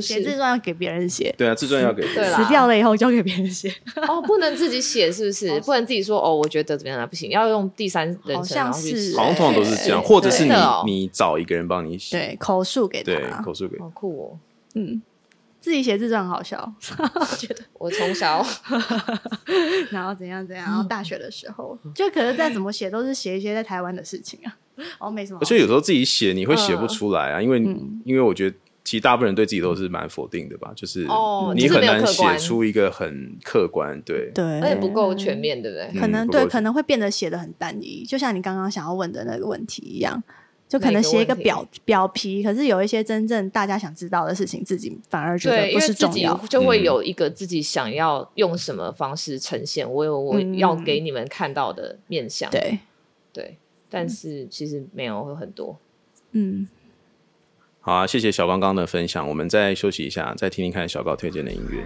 [0.02, 3.74] 写自传要给别人写，对啊，自传要给别人死掉了以后交给别人写。
[4.10, 5.58] 哦，不能自己写，是不是？
[5.62, 7.06] 不能自己说哦，我觉得怎么样啊？
[7.06, 10.54] 不行，要用第三人称，好像是，好像通常都是这样，或者是你
[10.86, 14.39] 你找一个人帮你写，对，口述给他，对，口述给，好酷哦。
[14.74, 15.02] 嗯，
[15.60, 16.74] 自己写自传很好笑，
[17.38, 18.45] 觉得 我从小，
[19.91, 24.58] 然后怎样怎样，然后大学的时候，就可是再怎么写都是写一些在台湾的事情啊，
[25.00, 25.39] 哦，没什么。
[25.41, 27.60] 而且有时候自己写你会写不出来啊，因为
[28.06, 28.56] 因为我觉得。
[28.82, 31.02] 其实大部分人对自己都是蛮否定的吧，就是
[31.54, 34.32] 你很难写出一个很客观，对。
[34.34, 36.00] 对，而且不够全面，对不对？
[36.02, 40.24] 可能对，可能会变得写的很单一，就像你刚刚想要问的那个问题一样，
[40.69, 52.79] 就可能写一个表表皮，可是有一些真正大家想知道的事情，自己反而觉得不是重要，就会有一个自己想要用什么方式呈现，我有我要给你们看到的面相，对。
[53.32, 53.58] 对，
[53.89, 55.77] 但是其实没有会很多，
[56.32, 56.67] 嗯。
[57.79, 59.27] 好啊，谢谢小刚刚的分享。
[59.27, 61.84] 我们再休息一下，再听听看小高推荐的音乐。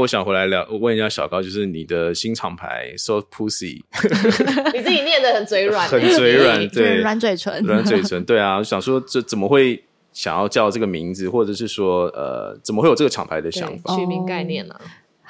[0.00, 3.82] 我想回来聊，我问一下小高，就是你的新厂牌 So Pussy，
[4.72, 13.94] 你自己念的很嘴软，很嘴软， 对，软嘴唇，软嘴唇，对啊，我想说这怎么会想要叫这个名字，或者是说呃，怎么会有这个厂牌的想法？
[13.94, 14.74] 取名概念呢？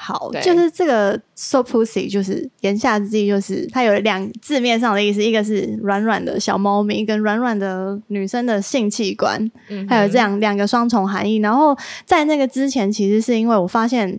[0.02, 11.36] 好，就是这个 so pussy，就是言下之意就是它有两字面上的意思，一个是软软的小猫咪，跟软软的女生的性器官，嗯、还有这样两个双重含义。
[11.36, 14.18] 然后在那个之前，其实是因为我发现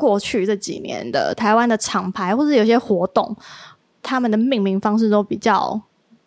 [0.00, 3.36] 过去这几年的台湾的厂牌或者有些活动，
[4.00, 5.78] 他们的命名方式都比较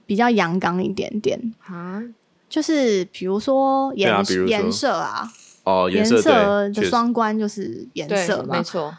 [0.05, 2.03] 比较阳刚一点点啊，
[2.47, 5.27] 就是比如说颜颜色啊。
[5.63, 8.93] 哦，颜色，色的双关就是颜色嘛，没错。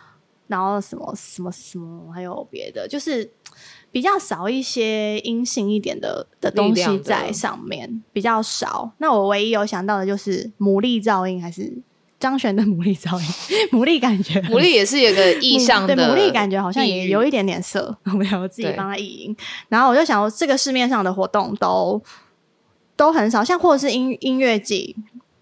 [0.47, 3.31] 然后什么什么什么，还有别的，就是
[3.93, 8.91] 比较少一些阴性一点的的东西在上面，比较少。
[8.97, 11.71] 那我唯一有想到的就是牡蛎噪音，还是
[12.19, 13.27] 张悬的牡蛎噪音？
[13.73, 17.97] 牡蛎感觉，牡蛎也是有个意象的，对，牡蛎感觉好像也有一点点色。
[18.07, 19.37] 我没有自己帮他意淫。
[19.69, 22.01] 然后我就想，这个市面上的活动都
[22.97, 24.97] 都很少，像或者是音音乐季。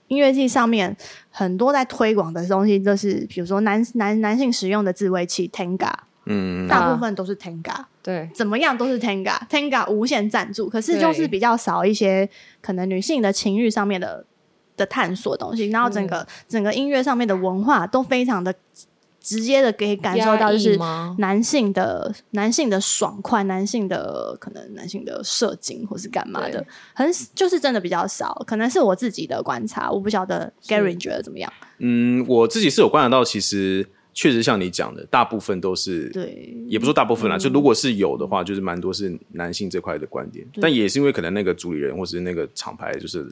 [0.09, 0.95] 音乐季上面
[1.31, 5.91] 很多在推广的东西，就是比如说男男男性使用的自慰器 Tenga，
[6.27, 12.29] 嗯，大部分都是 Tenga，对，怎么样都是 Tenga，Tenga 无限赞助，可是就是比较少一些
[12.61, 14.27] 可能女性的情欲上面的
[14.77, 18.55] 的探索东西，然后整个、嗯、整个音乐上面的文化都非常的。
[19.25, 20.77] 直接的可以感受到，就是
[21.19, 31.53] 男性的男性的爽快，男性的可能男性的射精或是干嘛的，很就是真的比较少，可能是我自己的观察，我不晓得 Gary 觉得怎么样？
[31.79, 33.87] 嗯，我自己是有观察到，其实。
[34.15, 43.27] 确实像你讲的，大部分都是对，也不说大部分啦，嗯、就如果是有的话，就是蛮多是男性这块的观点，但也是因为可能那个主理人或是那个厂牌，就是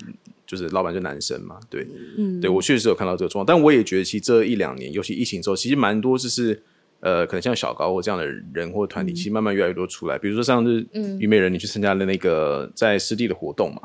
[0.46, 6.62] 就是老板就男生嘛，对，嗯，对我确实有看到这个状况，但我也觉得其实这一两年，尤其疫情之后，其实蛮多就是
[7.00, 10.86] 呃，可能像小高或这样的人或团体，其实慢慢越来越多出来，比如说上次
[11.18, 13.82] 虞美人你去参加了那个在湿地的活动嘛。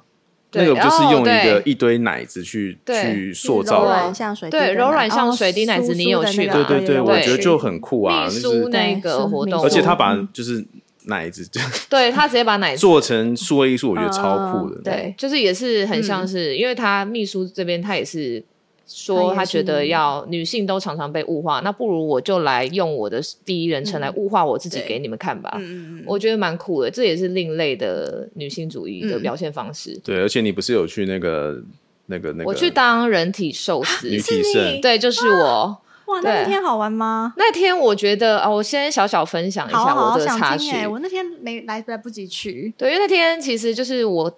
[0.55, 6.47] 那个就是用一个一堆奶子去去塑造，柔软像水对柔软像水滴奶子，你有去？
[6.47, 8.27] 对对对，我觉得就很酷啊！
[8.27, 10.65] 秘书那个活动，而且他把就是
[11.05, 11.47] 奶子，
[11.89, 14.81] 对他直接把奶子 做成数位艺术，我觉得超酷的。
[14.81, 18.43] 对，就是也是很像是，因为他秘书这边他也是。
[18.87, 25.57] 说他觉得要女性都常常被物化，那不如我就来用我的第一人称来物化我自己给你们看吧。
[25.59, 29.91] 嗯，我觉得蛮酷的，这也是另类的女性主义的表现方式。
[29.91, 31.61] 嗯、对，而且你不是有去那个
[32.05, 32.45] 那个那个？
[32.45, 35.81] 我去当人体寿司，女体盛，对，就是我。
[36.05, 37.33] 哇，那天好玩吗？
[37.35, 40.85] 那天我觉得啊，我先小小分享一下我的插曲。
[40.85, 44.31] 我那天没来来不及去，对，因为那天其实就是我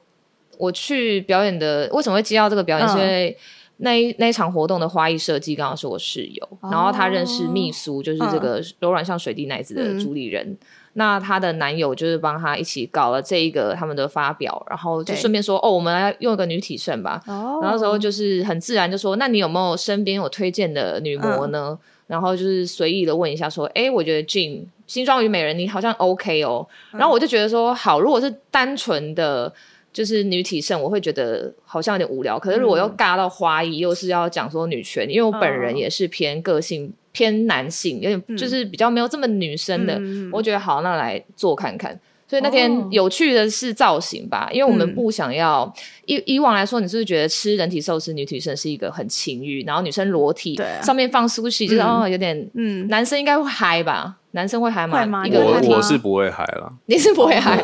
[0.58, 2.88] 我去表演的，为什么会接到这个表演？
[2.88, 3.36] 是因为、嗯
[3.80, 10.44] 那一那一场活动的花艺设计刚好是我室友，哦、然后她认识秘书，就是这个柔软像水滴奶子的主理人。
[10.48, 10.58] 嗯、
[10.94, 17.22] 那她的男友就是帮她一起搞了这一个他们的发表，然后就顺便说哦，我们来用一个女体盛吧。
[17.28, 21.70] 哦、然后时候就是很自然就说，那你有没有身边有推荐的女模呢？
[21.70, 26.66] 嗯、然后就是随意的问一下说，哎，我觉得 Jean 新装与美人你好像 OK 哦。
[26.94, 29.54] 嗯、然后我就觉得说，好，如果是单纯的。
[29.98, 32.38] 就是女体盛，我会觉得好像有点无聊。
[32.38, 40.00] 可是如果又尬到花艺，又是要讲说女权，因为我本人也是偏个性偏男性，有点就是比较没有这么女生的。
[40.32, 42.00] 我觉得好，那来做看看。
[42.28, 45.74] 所以那天有趣的是造型吧，因为我们不想要
[46.06, 54.18] 以以往来说，你是不是觉得吃人体寿司女体盛是一个很情欲，然后女生裸体上面放 sushi，就是哦有点嗯，男生应该会嗨吧？
[54.32, 55.26] 男生会嗨吗？
[55.34, 57.58] 我我是不会嗨了，你是不会嗨，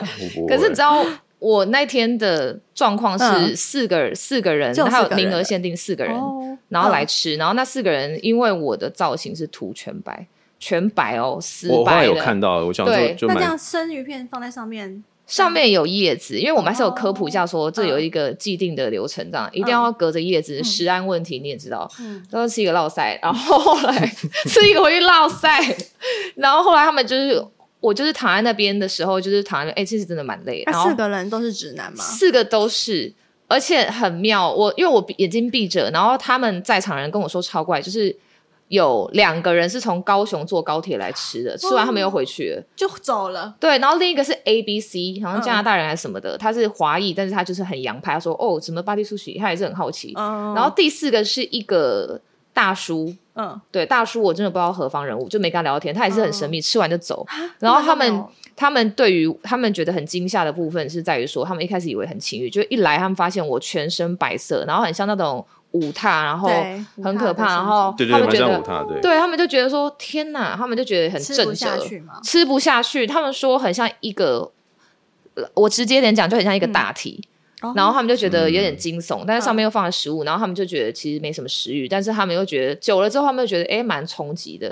[0.47, 1.05] 可是你知道。
[1.43, 7.35] 我那天的状况是四个、嗯、四个人，还有名额限定四个人，哦、然后来吃。
[7.35, 10.25] 嗯、然后那四个人，因为我的造型是涂全白，
[10.57, 11.75] 全白哦，死白。
[11.75, 20.63] 我后来有看到，我想说对，那这样生鱼片放在上面，上面有叶子，因为我们还是有科普一下，说这有一个既定的流程，这样、嗯、一定要隔着叶子。
[20.63, 21.91] 食安问题你也知道，
[22.31, 24.07] 都是吃一个落塞，然后后来
[24.47, 25.59] 吃一个回去落塞，
[26.35, 27.45] 然后后来他们就是。
[27.83, 30.63] 我就是躺在那边的时候，就是躺在那，哎、欸，其实真的蛮累。
[30.65, 32.01] 然后四个人都是直男吗？
[32.01, 33.13] 四个都是，
[33.49, 34.49] 而且很妙。
[34.49, 38.15] 我因为我眼睛闭着，然后他们在场人跟我说超怪，就是
[38.69, 43.53] 有两个人是从高雄坐高铁来吃的，吃完他们又回去了，就走了。
[43.59, 48.13] 对，然后另一个是 A B C，好像加拿大人还是什么的，嗯、他是华裔，但是他就是很洋派。
[48.13, 50.13] 他说哦，什么巴蒂苏西，他也是很好奇。
[50.15, 52.19] 嗯、然后第四个是一个
[52.53, 53.13] 大叔。
[53.35, 57.25] 嗯，对，大叔我真的不知道何方人物，就没跟他聊天，他也是很神秘，吃完就走。
[57.57, 58.23] 然后他们
[58.55, 66.47] 他们对于他们觉得很惊吓的部分是在于说，他们一开始以为很情欲，就一来他们发现我全身白色，然后很像那种舞踏，然后
[67.03, 68.61] 很可怕，然后他们觉得
[69.01, 71.39] 对，他们就觉得说天哪，他们就觉得很震慑，
[72.21, 73.07] 吃不下去。
[73.07, 74.51] 他们说很像一个，
[75.55, 77.27] 我直接点讲就很像一个大体。
[77.75, 84.69] 然后他们就觉得有点惊悚，但是上面又放了食物，然后他们就觉得其实没什么食欲，但是他们又觉得久了之后，他们就觉得哎蛮冲击的，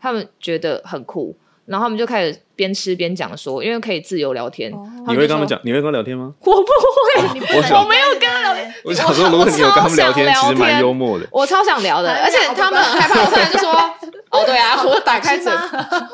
[0.00, 1.36] 他们觉得很酷。
[1.64, 4.68] 然后他们就开始边吃边讲说，因为可以自由聊天。
[5.06, 5.58] 你会跟他们讲？
[5.62, 6.34] 你会跟他聊天吗？
[6.40, 7.22] 我不会，
[7.78, 8.74] 我没有跟他聊天。
[8.84, 11.26] 我想说，如果你有跟他们聊天，其实蛮幽默的。
[11.30, 13.20] 我超想聊的，而且他们很害怕。
[13.20, 13.70] 我突然就说
[14.30, 15.52] ：“哦，对啊，我打开嘴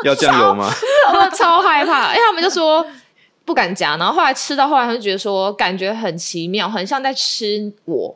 [0.05, 0.71] 要酱油吗？”
[1.09, 2.85] 他们 超害怕，因为他们就说
[3.49, 3.97] 不敢夹。
[3.97, 8.15] 然后后来吃到后来，他就觉得说感觉很奇妙，很像在吃我。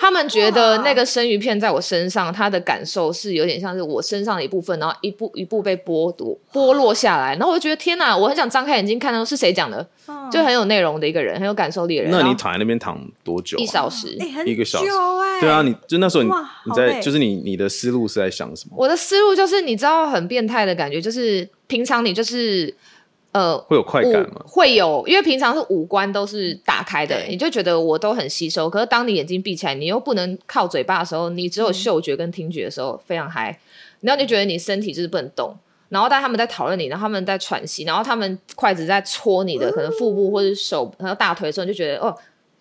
[0.00, 7.34] 他们觉得那个生鱼片在我身上，他的感受是有点像是我身上的一部分，然后一步一步被剥夺、剥落下来。
[7.34, 9.84] 然后我就觉得天哪，我很想张开眼睛看到是谁讲的，
[10.30, 12.12] 就很有内容的一个人，很有感受力的人。
[12.12, 13.58] 那你躺在那边躺多久？
[13.58, 14.16] 一小时，
[14.46, 14.88] 一个小时。
[15.40, 16.30] 对啊，你就那时候你
[16.66, 18.76] 你在，就是你你的思路是在想什么？
[18.78, 22.72] 我的思路就是你知道很变态的感觉，就是平常你就是。
[23.32, 24.42] 呃，会有快感吗？
[24.46, 28.68] 会有，因为平常是五官都是打开的，你就觉得我都很吸收。
[28.70, 33.58] 可是当你眼睛闭起来，你又不能靠嘴巴的时候，你只有嗅觉跟听觉的时候，非常嗨。
[34.00, 35.54] 然后你就觉得你身体就是不能动。
[35.88, 42.14] 然后但他们在讨论你，然后他们在喘息，然后他们筷子在戳你的可能腹部或者手，然后大腿的时候，你就觉得哦。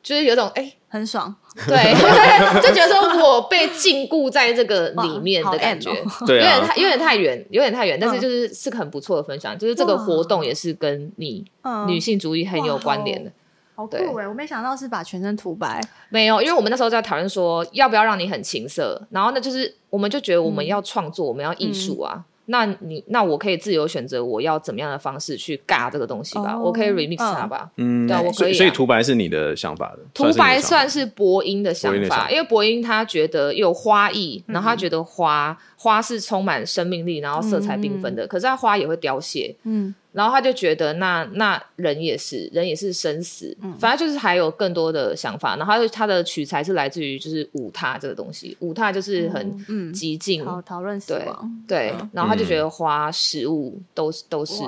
[0.03, 1.33] 就是有种哎，很爽，
[1.67, 1.93] 对，
[2.61, 5.91] 就觉得说我被禁锢在这个里面的感觉，
[6.25, 11.45] 对，有点太有点太远，有点太远，但是就是是个很不错的分享，就是这个活动也是跟你
[11.87, 13.31] 女性主义很有关联的，
[13.75, 14.27] 好酷哎！
[14.27, 22.23] 我没想到是把全身涂白，没有，因为我们那时候在讨论说要不要让你很情色，然后呢，就是我们就觉得我们要创作，我们要艺术啊。
[22.49, 28.57] 那你那我可以自由选择我要怎么样的方式去尬这个东西吧，oh, 我可以 remix 它吧，嗯，对，我可以、啊。
[28.57, 39.93] 所以涂白是你的想法的，涂白算是博音的想法，因为博音他觉得有花艺，然后他觉得花、嗯、花是充满生命力，然后色彩缤纷的，嗯、可是它花也会凋谢，嗯。
[40.11, 45.55] 然后他就觉得那，那那人也是，人也是生死，嗯、反正就是还有更多的想法。
[45.57, 51.93] 然后他就他的取材是来自于就是舞踏这个东西，舞踏就是很激进，讨讨论死亡，对。
[52.11, 54.63] 然后他就觉得花食物都都是，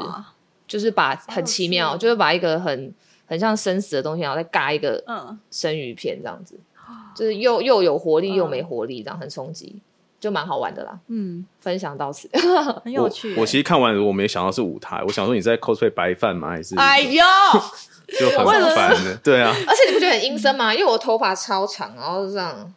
[0.68, 2.94] 就是把很奇妙，就是把一个很
[3.26, 5.04] 很像生死的东西，然后再嘎一个
[5.50, 6.54] 生鱼片这样子，
[6.88, 9.78] 嗯、就是又又有活力又没活力，这样很冲击。
[10.20, 12.30] 就蛮好玩的啦，嗯，分享到此，
[12.84, 13.36] 很有趣。
[13.36, 16.50] 我其实看完，我没想到是舞台，我想说你在 cosplay 白饭吗？
[16.50, 16.76] 还是？
[16.76, 17.24] 哎呦，
[18.20, 19.54] 就很烦的， 对啊。
[19.68, 20.74] 而且你不觉得很阴森吗？
[20.74, 22.74] 因为我头发超长，然后这样，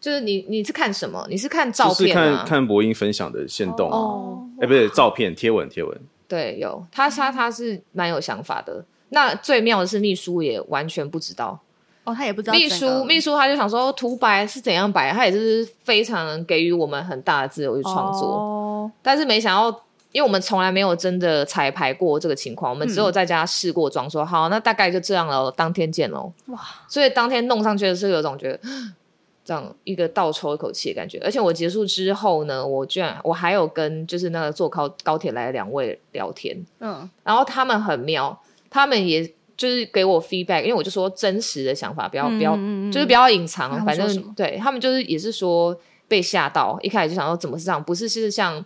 [0.00, 1.26] 就是你你是看什么？
[1.28, 2.36] 你是看照片吗？
[2.38, 6.00] 看看博音分享的线动哦，哎，不是，照片贴文贴文。
[6.28, 8.84] 对，有他他他是蛮有想法的。
[9.10, 11.60] 那最妙的是秘书也完全不知道。
[12.06, 18.28] 哦，他也不知道秘书，秘书他就想说涂白是怎样白，他也是非常给予我们很大的自由去创作。
[18.28, 19.68] 哦，但是没想到，
[20.12, 26.32] 因为我们从来没有真的彩排过这个情况，我们只有在家试过妆，说、嗯、好，那大概就这样了，当天见喽。
[26.46, 26.60] 哇！
[26.86, 28.60] 所以当天弄上去的时候，有种觉得
[29.44, 31.20] 这样一个倒抽一口气的感觉。
[31.24, 38.40] 而且我结束之后呢，我居然我还有跟就是那个坐高高铁来的两位聊天，嗯，然后他们很妙，
[38.70, 39.28] 他们也。
[39.56, 42.56] 就是给我 feedback，因为我就说真实的想法，不要、嗯、不要，
[42.92, 43.80] 就是不要隐藏。
[43.80, 45.76] 嗯、反正对他们就是也是说
[46.08, 48.64] 被吓到，一开始就想说怎么是这样，不是是像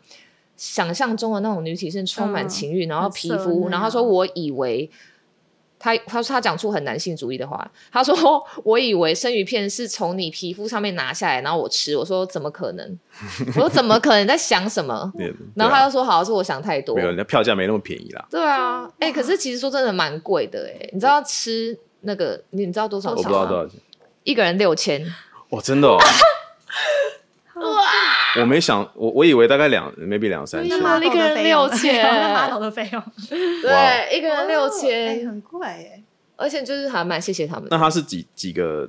[0.56, 4.90] 想象中的那种女体盛充满情欲，嗯、然后皮肤，然后他说我以为。
[5.80, 7.68] 他他说他讲出很男性主义的话。
[7.90, 8.14] 他说
[8.62, 12.98] ：“我以为生鱼片是从你皮肤上面拿下来，然后我吃。”我说：“怎么可能？”
[13.48, 14.26] 我说：“怎么可能？
[14.26, 15.10] 在想什么？”
[15.56, 18.24] 然后他就说：“好像是我想太多。”没有，那票价没那么便宜啦。
[18.30, 20.88] 对啊，哎、欸，可是其实说真的蛮贵的哎。
[20.92, 23.30] 你知道吃那个，你知道多少钱吗？
[23.30, 23.80] 我不知道多少钱，
[24.24, 25.02] 一个人六千。
[25.48, 25.98] 哇，真的哦。
[27.56, 27.62] 哇！
[28.40, 30.76] 我没想，我我以为大概两，maybe 两三千。
[30.76, 33.02] 一个人六千， 那马桶的费用。
[33.28, 36.02] 对，一个人六千，很贵哎。
[36.36, 37.66] 而且就是还蛮谢谢他们。
[37.70, 38.88] 那他是几几个？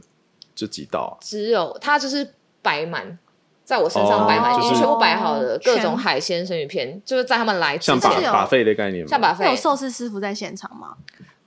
[0.53, 1.17] 就几道？
[1.21, 3.17] 只有他就是摆满，
[3.63, 7.99] 在我身上摆满，已经全部摆好的各种海鲜生鱼片，就是在他们来之前。
[8.21, 9.09] 像把费的概念吗？
[9.09, 9.45] 像把费。
[9.45, 10.95] 有寿司师傅在现场吗？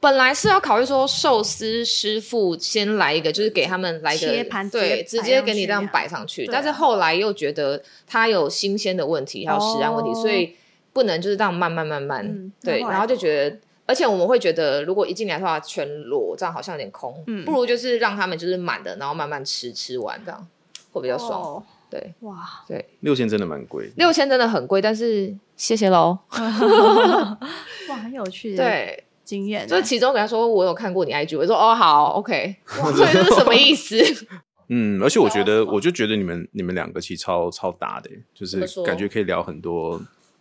[0.04, 6.46] 本来是要考虑说寿司师傅先来一个，就是给他们来个切盘，对，直接给你这样摆上去。
[6.52, 10.54] 但是后来又觉得它有新鲜的问题，还有食安问题，所以
[10.92, 12.52] 不能就是这样慢慢慢慢。
[12.60, 17.24] 对，然后就觉得，而且我们会觉得，如果一进来的话全裸，这样好像有点空。
[17.46, 20.46] 不如就是让他们就是满的，然后慢慢吃，吃完这样
[20.92, 21.64] 会比较爽。
[21.88, 22.36] 对，哇，
[22.68, 26.18] 对，六千真的蛮贵，六千真的很贵，但是谢谢喽。
[27.88, 28.54] 哇，很有趣。
[28.54, 29.03] 对。
[29.24, 33.96] 经验，就是其中跟他说，我有看过你 IG，我说哦好，OK， 所以这是什么意思？
[34.68, 40.00] 嗯，而且我觉得，我就觉得你们你们两个其实超超搭的，就是感觉可以聊很多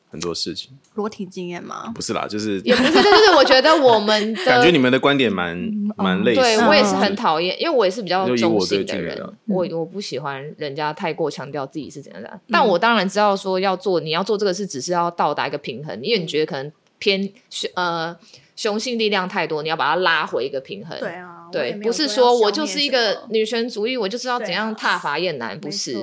[0.10, 0.72] 很多事情。
[0.96, 1.92] 裸体经验吗？
[1.94, 5.58] 不是啦，就是也不是，就是我觉得我们的 感觉你们的观点蛮
[5.98, 6.40] 蛮类似。
[6.40, 12.40] 对我也是很讨厌，因为我也是比较中性的人，我我我不喜欢人家太过强调自己是怎样的。
[12.48, 17.30] 但我当然知道说要做，你要做这个事，只是要到达一个平衡，因为你觉得可能偏
[17.74, 18.16] 呃。
[18.56, 20.97] 雄性力量太多，你要把它拉回一个平衡。
[20.99, 25.93] 对啊，对，不是说我就是一个女权主义，我就知道怎样挞伐厌男，不是，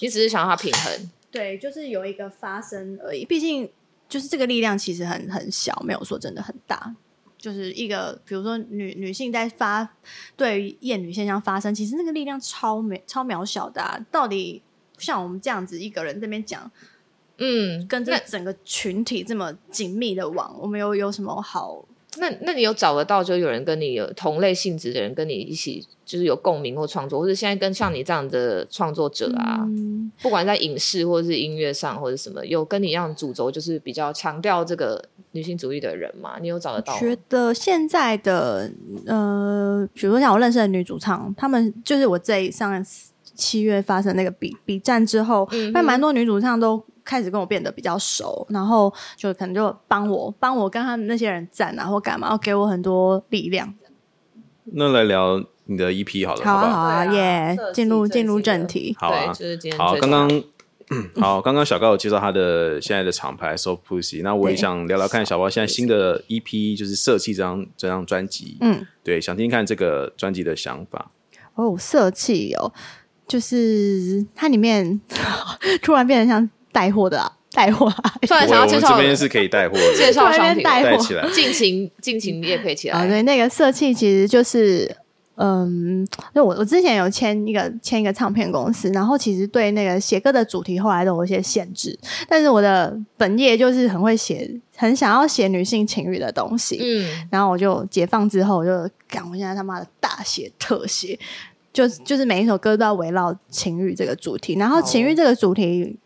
[0.00, 1.10] 你只是想要它平衡。
[1.30, 3.24] 对，就是有一个发生而已。
[3.24, 3.70] 毕竟，
[4.08, 6.94] 就是这个力量其实很很小，没有说真的很大。
[7.38, 9.88] 就是一个，比如说女女性在发
[10.36, 13.98] 对于厌女现象发生，其实那个力量超渺超渺小的啊。
[14.12, 14.62] 到底
[14.98, 16.70] 像我们这样子一个人这边讲，
[17.38, 21.84] 嗯，跟这整个群体这么紧密的网，我们有有什么好？
[22.18, 36.36] 那那你有找得到，就有人跟你有同类性质的人跟你一起，就是有共鸣或创作，或者现在跟像你这样的创作者啊，嗯、不管在影视或者是音乐上或者什么，有跟你一样主轴，就是比较强调这个女性主义的人吗？
[36.38, 37.00] 你有找得到吗？
[37.00, 38.70] 觉得现在的
[39.06, 42.84] 呃，比如说像我认识的女主唱，她们就是我这上
[43.34, 46.84] 七月发生那个比比战之后，嗯哼，还蛮多女主唱都。
[47.04, 53.74] 开始跟我变得比较熟，然后就可能就帮我帮我跟他们那些人站啊，或干嘛，然后给我很多力量。
[54.64, 57.56] 那来聊你的 EP 好了，好啊好啊，耶！
[57.74, 59.32] 进入进入正题，好啊，
[59.76, 60.42] 好，刚刚
[61.20, 71.10] 好，刚刚小高有介绍他的现在的厂牌 Soft Pussy，那我也想聊聊看小高现在新的 EP 就是色气这张这张专辑，嗯，对，想听听看这个专辑的想法。
[71.54, 72.72] 哦，色气哦，
[73.26, 75.00] 就是它里面
[75.82, 76.48] 突然变得像。
[76.72, 78.14] 带货的啊，带货啊！
[78.26, 82.98] 突然想要介绍，这边是可以带货的，介绍商品带起来，尽情尽情也可以起来。
[82.98, 84.90] 啊，对，那个色气其实就是，
[85.36, 101.18] 嗯，那我我之前有签一个签一个唱片公司，然后其实对那个写歌的主题后来都有一些限制，但是我的本业就是很会写，很想要写女性情欲的东西，嗯，然后我就解放之后，我就赶，我现在他妈的大写特写，
[101.70, 105.98] 就就是每一首歌都要围绕情欲这个主题，然后情欲这个主题。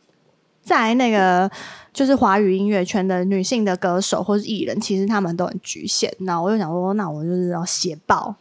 [0.66, 1.48] 在那个
[1.92, 6.12] 就是华语音乐圈的女性的歌手或是艺人，其实他们都很局限。
[6.18, 8.34] 那我就想说，那我就是要写爆，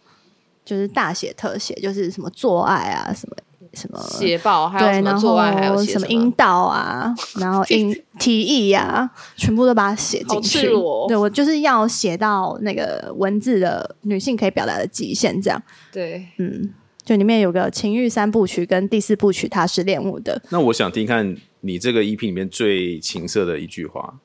[0.66, 3.36] 就是大写特写，就是什么做爱啊，什么
[3.74, 9.08] 什么写爆，还有什么做爱，还有什么阴道啊，然后阴提议呀，
[9.38, 10.74] 全部都把它写进去。
[10.74, 15.62] 我对我就是要写到那个文字的女性可以表达的极限，这样。
[15.92, 16.74] 对，嗯，
[17.04, 20.42] 就里面有个情欲三部曲跟第四部曲，它是恋物的。
[20.50, 21.38] 那我想听看。
[21.66, 24.20] 你这个 EP 里面最情色的一句话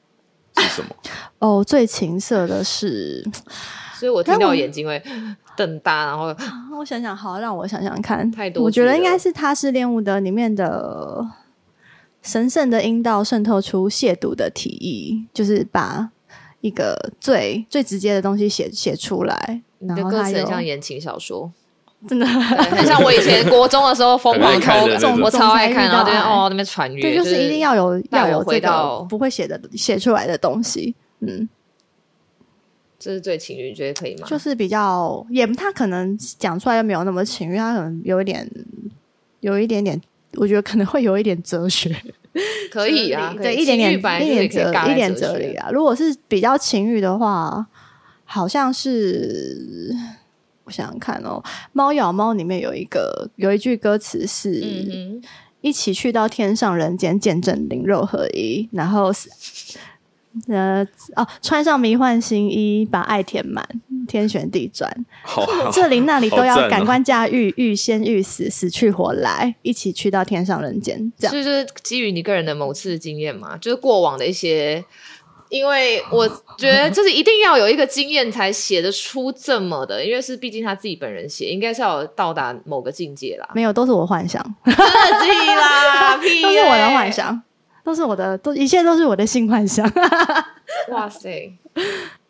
[0.57, 0.95] 是什么？
[1.39, 3.27] 哦，最情色的是，
[3.99, 5.03] 所以我听到眼睛会
[5.57, 6.35] 瞪大，然后
[6.79, 8.31] 我想想，好，让我想想看。
[8.31, 11.27] 太多，我觉得应该是《他是恋物》的里面的
[12.21, 16.11] 神圣的阴道渗透出亵渎的体意，就是把
[16.61, 19.63] 一个最最直接的东西写写出来。
[19.79, 21.51] 你的歌词很像言情小说。
[22.09, 24.73] 真的很像我以前 国中的时候疯狂偷，
[25.23, 31.47] 我超爱看，然边哦那边传阅，对，就是一定要有要有这个不会写的写出来的东西，嗯，
[32.99, 34.27] 这是最情欲，你觉得可以吗？
[34.27, 38.51] 就是比较也，他可能讲出来又没有那么情欲，他可能有一点，
[39.41, 40.01] 有一点点，
[40.37, 41.95] 我觉得可能会有一点哲学，
[42.73, 45.69] 可以啊， 对，一点点一点哲一点哲理啊。
[45.71, 47.67] 如果是比较情欲的话，
[48.25, 49.95] 好像是。
[50.71, 51.43] 我想想看哦，
[51.73, 55.21] 《猫咬猫》里面有一个有一句歌词是：“嗯、
[55.63, 59.11] 一起去到天上人间，见证灵肉合一。”然后，
[60.47, 63.67] 呃，哦，穿上迷幻新衣，把爱填满，
[64.07, 64.89] 天旋地转，
[65.27, 65.45] 好
[65.75, 71.13] 这里那里都要感官驾驭，欲仙欲死，死去活来，一起去到天上人间。
[71.19, 74.85] 这样就是基于你个人的某次经验嘛，就是过往的一些。
[75.51, 76.27] 因为我
[76.57, 83.49] 觉得就是一定要有一个经验才写得出这么的，因为是毕竟他自己本人写，应该是要到达某个境界啦。
[83.55, 84.81] 没有，都是我幻想，真的
[85.25, 87.43] 屁啦， 屁，都是我的幻想，
[87.85, 89.85] 都是我的，都一切都是我的性幻想。
[90.91, 91.53] 哇塞！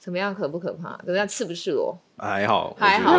[0.00, 0.98] 怎么样，可不可怕？
[1.04, 1.92] 怎么样，刺不刺哦？
[2.16, 3.12] 还好，还好，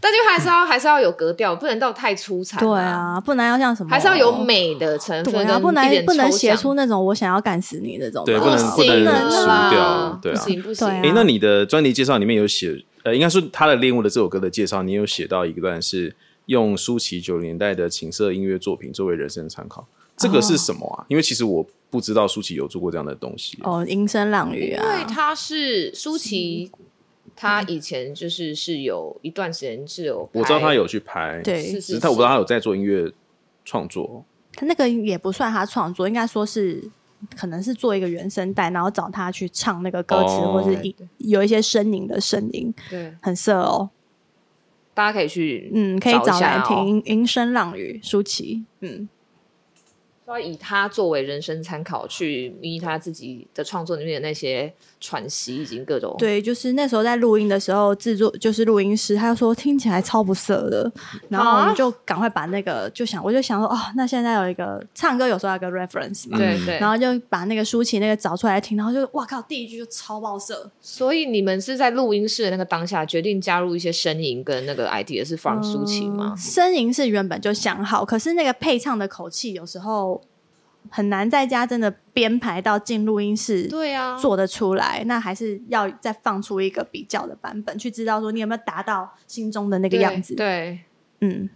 [0.00, 2.58] 但就还是要还是要有格调，不能到太出彩。
[2.58, 8.24] 对啊，不能要像什么，还是要有美的成分，不能不能写出那种我想要干死你那种。
[8.24, 10.18] 对，不能不能输掉。
[10.22, 10.88] 对啊，不行不行。
[10.88, 16.16] 哎，那你的专辑介绍里面有写，呃，应该说他的恋物的这首歌的介绍，你有写到一段是
[16.46, 19.86] 用舒淇九零年代的情色音乐作品作为人生参考，
[20.24, 21.04] 这个是什么啊？
[21.08, 21.66] 因为其实我。
[21.90, 23.56] 不知道舒淇有做过这样的东西。
[23.62, 26.68] 哦，音声浪语啊，因为他是舒淇，
[27.36, 33.12] 他以前就是是有一段时间是有，我知道他有去拍，对，只是他我不知道他有在做音乐
[33.64, 36.82] 创作，他那个也不算他创作，应该说是
[37.36, 43.90] 可能是做一个原声带，然后找他去唱那个歌词，哦、或是一有一些呻吟的声音，对，很色哦。
[44.94, 49.08] 大家可以去，嗯，可以找来听《音声浪语》舒淇，嗯。
[50.26, 54.72] 要以他作为人生参考，去迷他自己的创作里面的那些
[55.04, 60.90] 喘息，以及各种对，就是那时候在录音的时候，制作就是录音师，他就说听起来超不色的，
[61.28, 70.70] 然后我们就赶快把那个就想，我就想说哦，那现在有一个唱歌有时候有个 reference 嘛，对对，然后就把那个舒淇那个找出来听，然后就哇靠，第一句就超爆色。
[70.80, 76.34] 所以你们是在录音室的那个当下决定加入一些声音跟那个 idea 是 from 舒淇吗？
[76.38, 80.22] 声音是原本就想好，可是那个配唱的口气有时候。
[80.90, 85.02] 很难在家真的编排到进录音室，对啊，做得出来。
[85.06, 90.34] 那还是要再放出一个比较的版本，去知道说你有没有达到心中的那个样子。
[90.34, 90.78] 对，
[91.20, 91.50] 对嗯，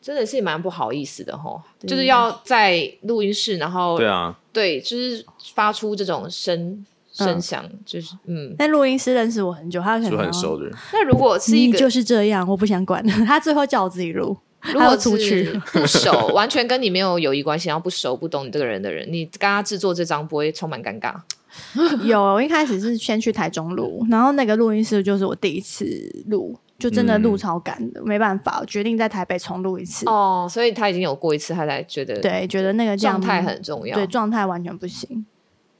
[0.00, 5.24] 真的是蛮不好意思的吼，就是要在录音室，然后对啊，对，就是
[5.54, 8.54] 发出这种声声响，就是嗯。
[8.58, 10.74] 但录音师认识我很久，他可能很熟的人。
[10.92, 14.36] 那如果是一个就是这样，我不想管他，最后叫我自己录。
[14.72, 21.14] 如果出去不熟，完全跟你没有友谊关系，然后不熟不懂你这个人的人，你跟他制作这张不会充满尴尬？
[22.06, 25.84] 有，我一开始是先去台中录，然后那个录音室就是我第一次
[26.28, 30.06] 录，就真的录超赶的，嗯、没办法，我决定在台北重录一次。
[30.06, 35.26] 哦，所以他已经有过一次，他才觉得对，觉得那个状态很重要，对，状态完全不行。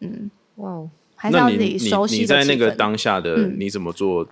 [0.01, 0.83] 嗯，哇，
[1.15, 2.19] 还是要自己熟悉。
[2.19, 4.27] 你在那个当下的、嗯、你怎么做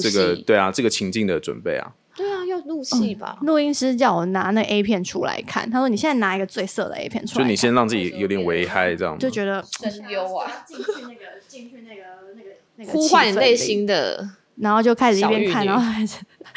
[0.00, 0.34] 这个？
[0.36, 1.92] 对啊，这个情境的准备啊。
[2.18, 3.38] 对啊，要录戏吧？
[3.42, 11.14] 录、嗯、音师叫我拿那 A 片出来看，他说：“你现在拿一个最色的 A 片出来，就你先让自己有点危害，这样就觉得声优啊，进去那个
[11.46, 12.02] 进去那个
[12.34, 16.16] 那个那个呼唤你内心的，然后就开始一边看，然后开始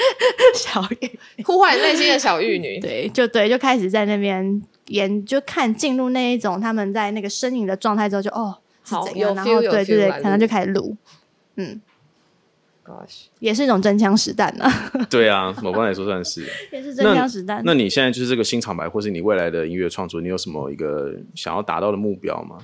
[0.57, 10.97] 小玉呼唤你内心的小玉女， 对，就对，就开始在那边演，就看进入那一种他们在那个呻吟的状态之后就，就哦是怎样，然后对对对，可能就开始录，
[11.57, 11.79] 嗯。”
[12.91, 13.27] Gosh.
[13.39, 14.65] 也是一种真枪实弹呢。
[15.09, 16.45] 对啊，某方来说算是。
[16.73, 17.61] 也是真枪实弹。
[17.63, 22.57] 那你现在就是这个新厂牌，或是你未来的音乐创作，你有什么一个想要达到的目标吗？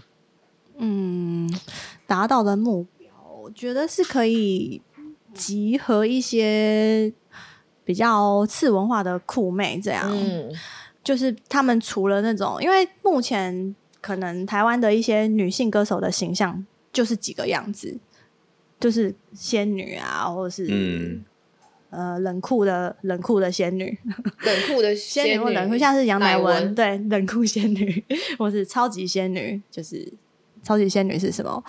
[0.79, 1.49] 嗯，
[2.05, 3.09] 达到的目标，
[3.41, 4.81] 我觉得是可以
[5.33, 7.13] 集合一些
[7.85, 10.11] 比较次文化的酷妹，这样。
[10.11, 10.51] 嗯，
[11.03, 17.97] 就是他们除了那种，因为目前可能台湾的一些女性歌手的形象就是几个样子。
[18.79, 21.23] 就是仙女啊，或者是、嗯、
[21.89, 23.97] 呃冷酷的冷酷的仙女，
[24.43, 28.03] 冷酷的仙女，仙女或冷酷，像是杨乃文，对，冷酷仙女，
[28.37, 30.13] 或是超级仙女，就是
[30.63, 31.63] 超级仙女是什么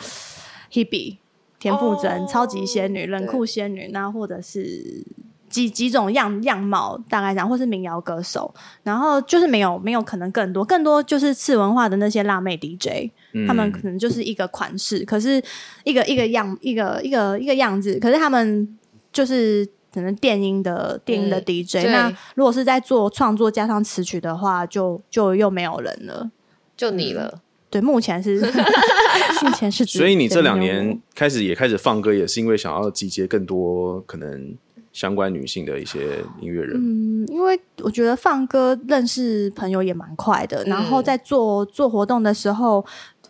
[0.70, 1.18] ？Hebe
[1.58, 5.04] 田馥甄，超级仙女，冷酷仙女，那或者是。
[5.48, 8.52] 几几种样样貌，大概这样，或是民谣歌手，
[8.82, 15.42] 然后就是没有没有可能更多，更多就是次文化的那些辣妹 DJ，嗯，他们可能就是一个款式，可是
[15.84, 18.78] 一个一个样一个一个一个样子，可是他们
[19.12, 26.30] 就是可能电音的电音的 DJ，嗯，那如果是在做创作加上词曲的话，就就又没有人了，
[26.76, 27.30] 就你了。
[27.34, 28.40] 嗯，对，目前是
[29.42, 34.56] 目前是，所以你这两年开始也开始放歌，也是因为想要集结更多可能。
[34.90, 42.84] 相关女性的一些音乐人，嗯，因为我觉得放歌认识朋友也蛮快的，嗯、然后在做做活动的时候，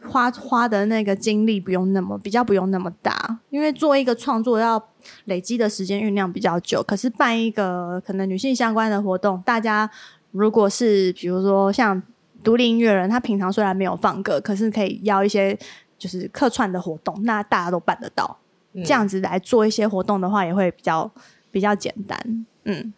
[0.06, 4.82] 花花的那个精力不用那么比较不用那么大，因为做一个创作要
[5.24, 6.82] 累积的时间酝酿比较久。
[6.82, 9.90] 可是办一个可能女性相关的活动，大家
[10.32, 12.02] 如果是比如说像
[12.42, 15.58] 独立音乐人，他平常虽然没有放歌，可是可以邀一些
[15.98, 18.38] 就是客串的活动，那大家都办得到。
[18.74, 21.10] 嗯、这样子来做一些活动的话，也会比较。
[21.50, 22.92] 比较简单，嗯，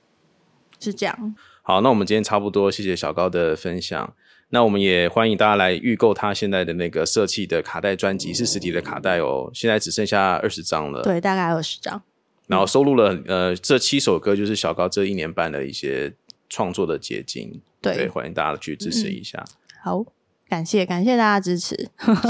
[0.80, 1.36] 是这样。
[1.62, 4.12] 好，那我们今天差不多，谢谢小高的分享。
[4.50, 9.50] 那我们也欢迎大家来预购他现在的那个色气的卡带专辑，是实体的卡带哦。
[9.54, 12.02] 现在只剩下二十张了，对，大概二十张。
[12.46, 16.12] 然后收录了呃这七首歌，就是小高这一年半的一些
[16.48, 17.60] 创作的结晶。
[17.80, 19.42] 对，对，欢迎大家去支持一下。
[19.42, 20.04] 嗯、好。
[20.50, 21.76] 感谢感谢大家支持，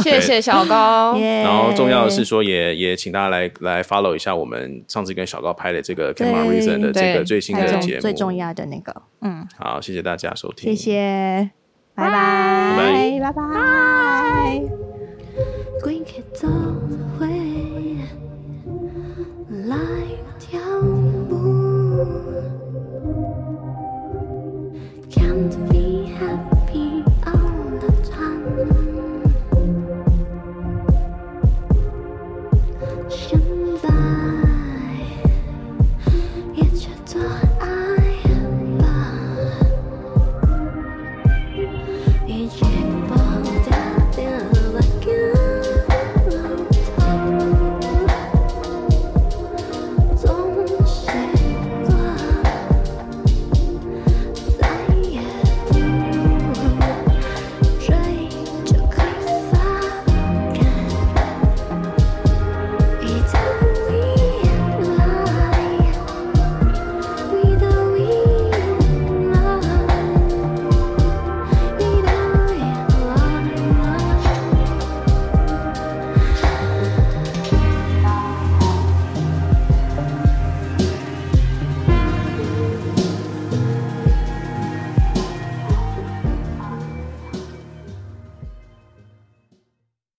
[0.02, 1.14] 谢谢小高。
[1.16, 8.94] Yeah 然后重要的是说也，也也请大家来来 follow 一下我们上次跟小高拍的这个《Camera Reason》的这个最新的节目，最重要的那个。
[9.22, 11.50] 嗯，好，谢谢大家收听，谢谢，
[11.94, 13.42] 拜拜，拜拜。
[19.60, 20.09] 拜拜。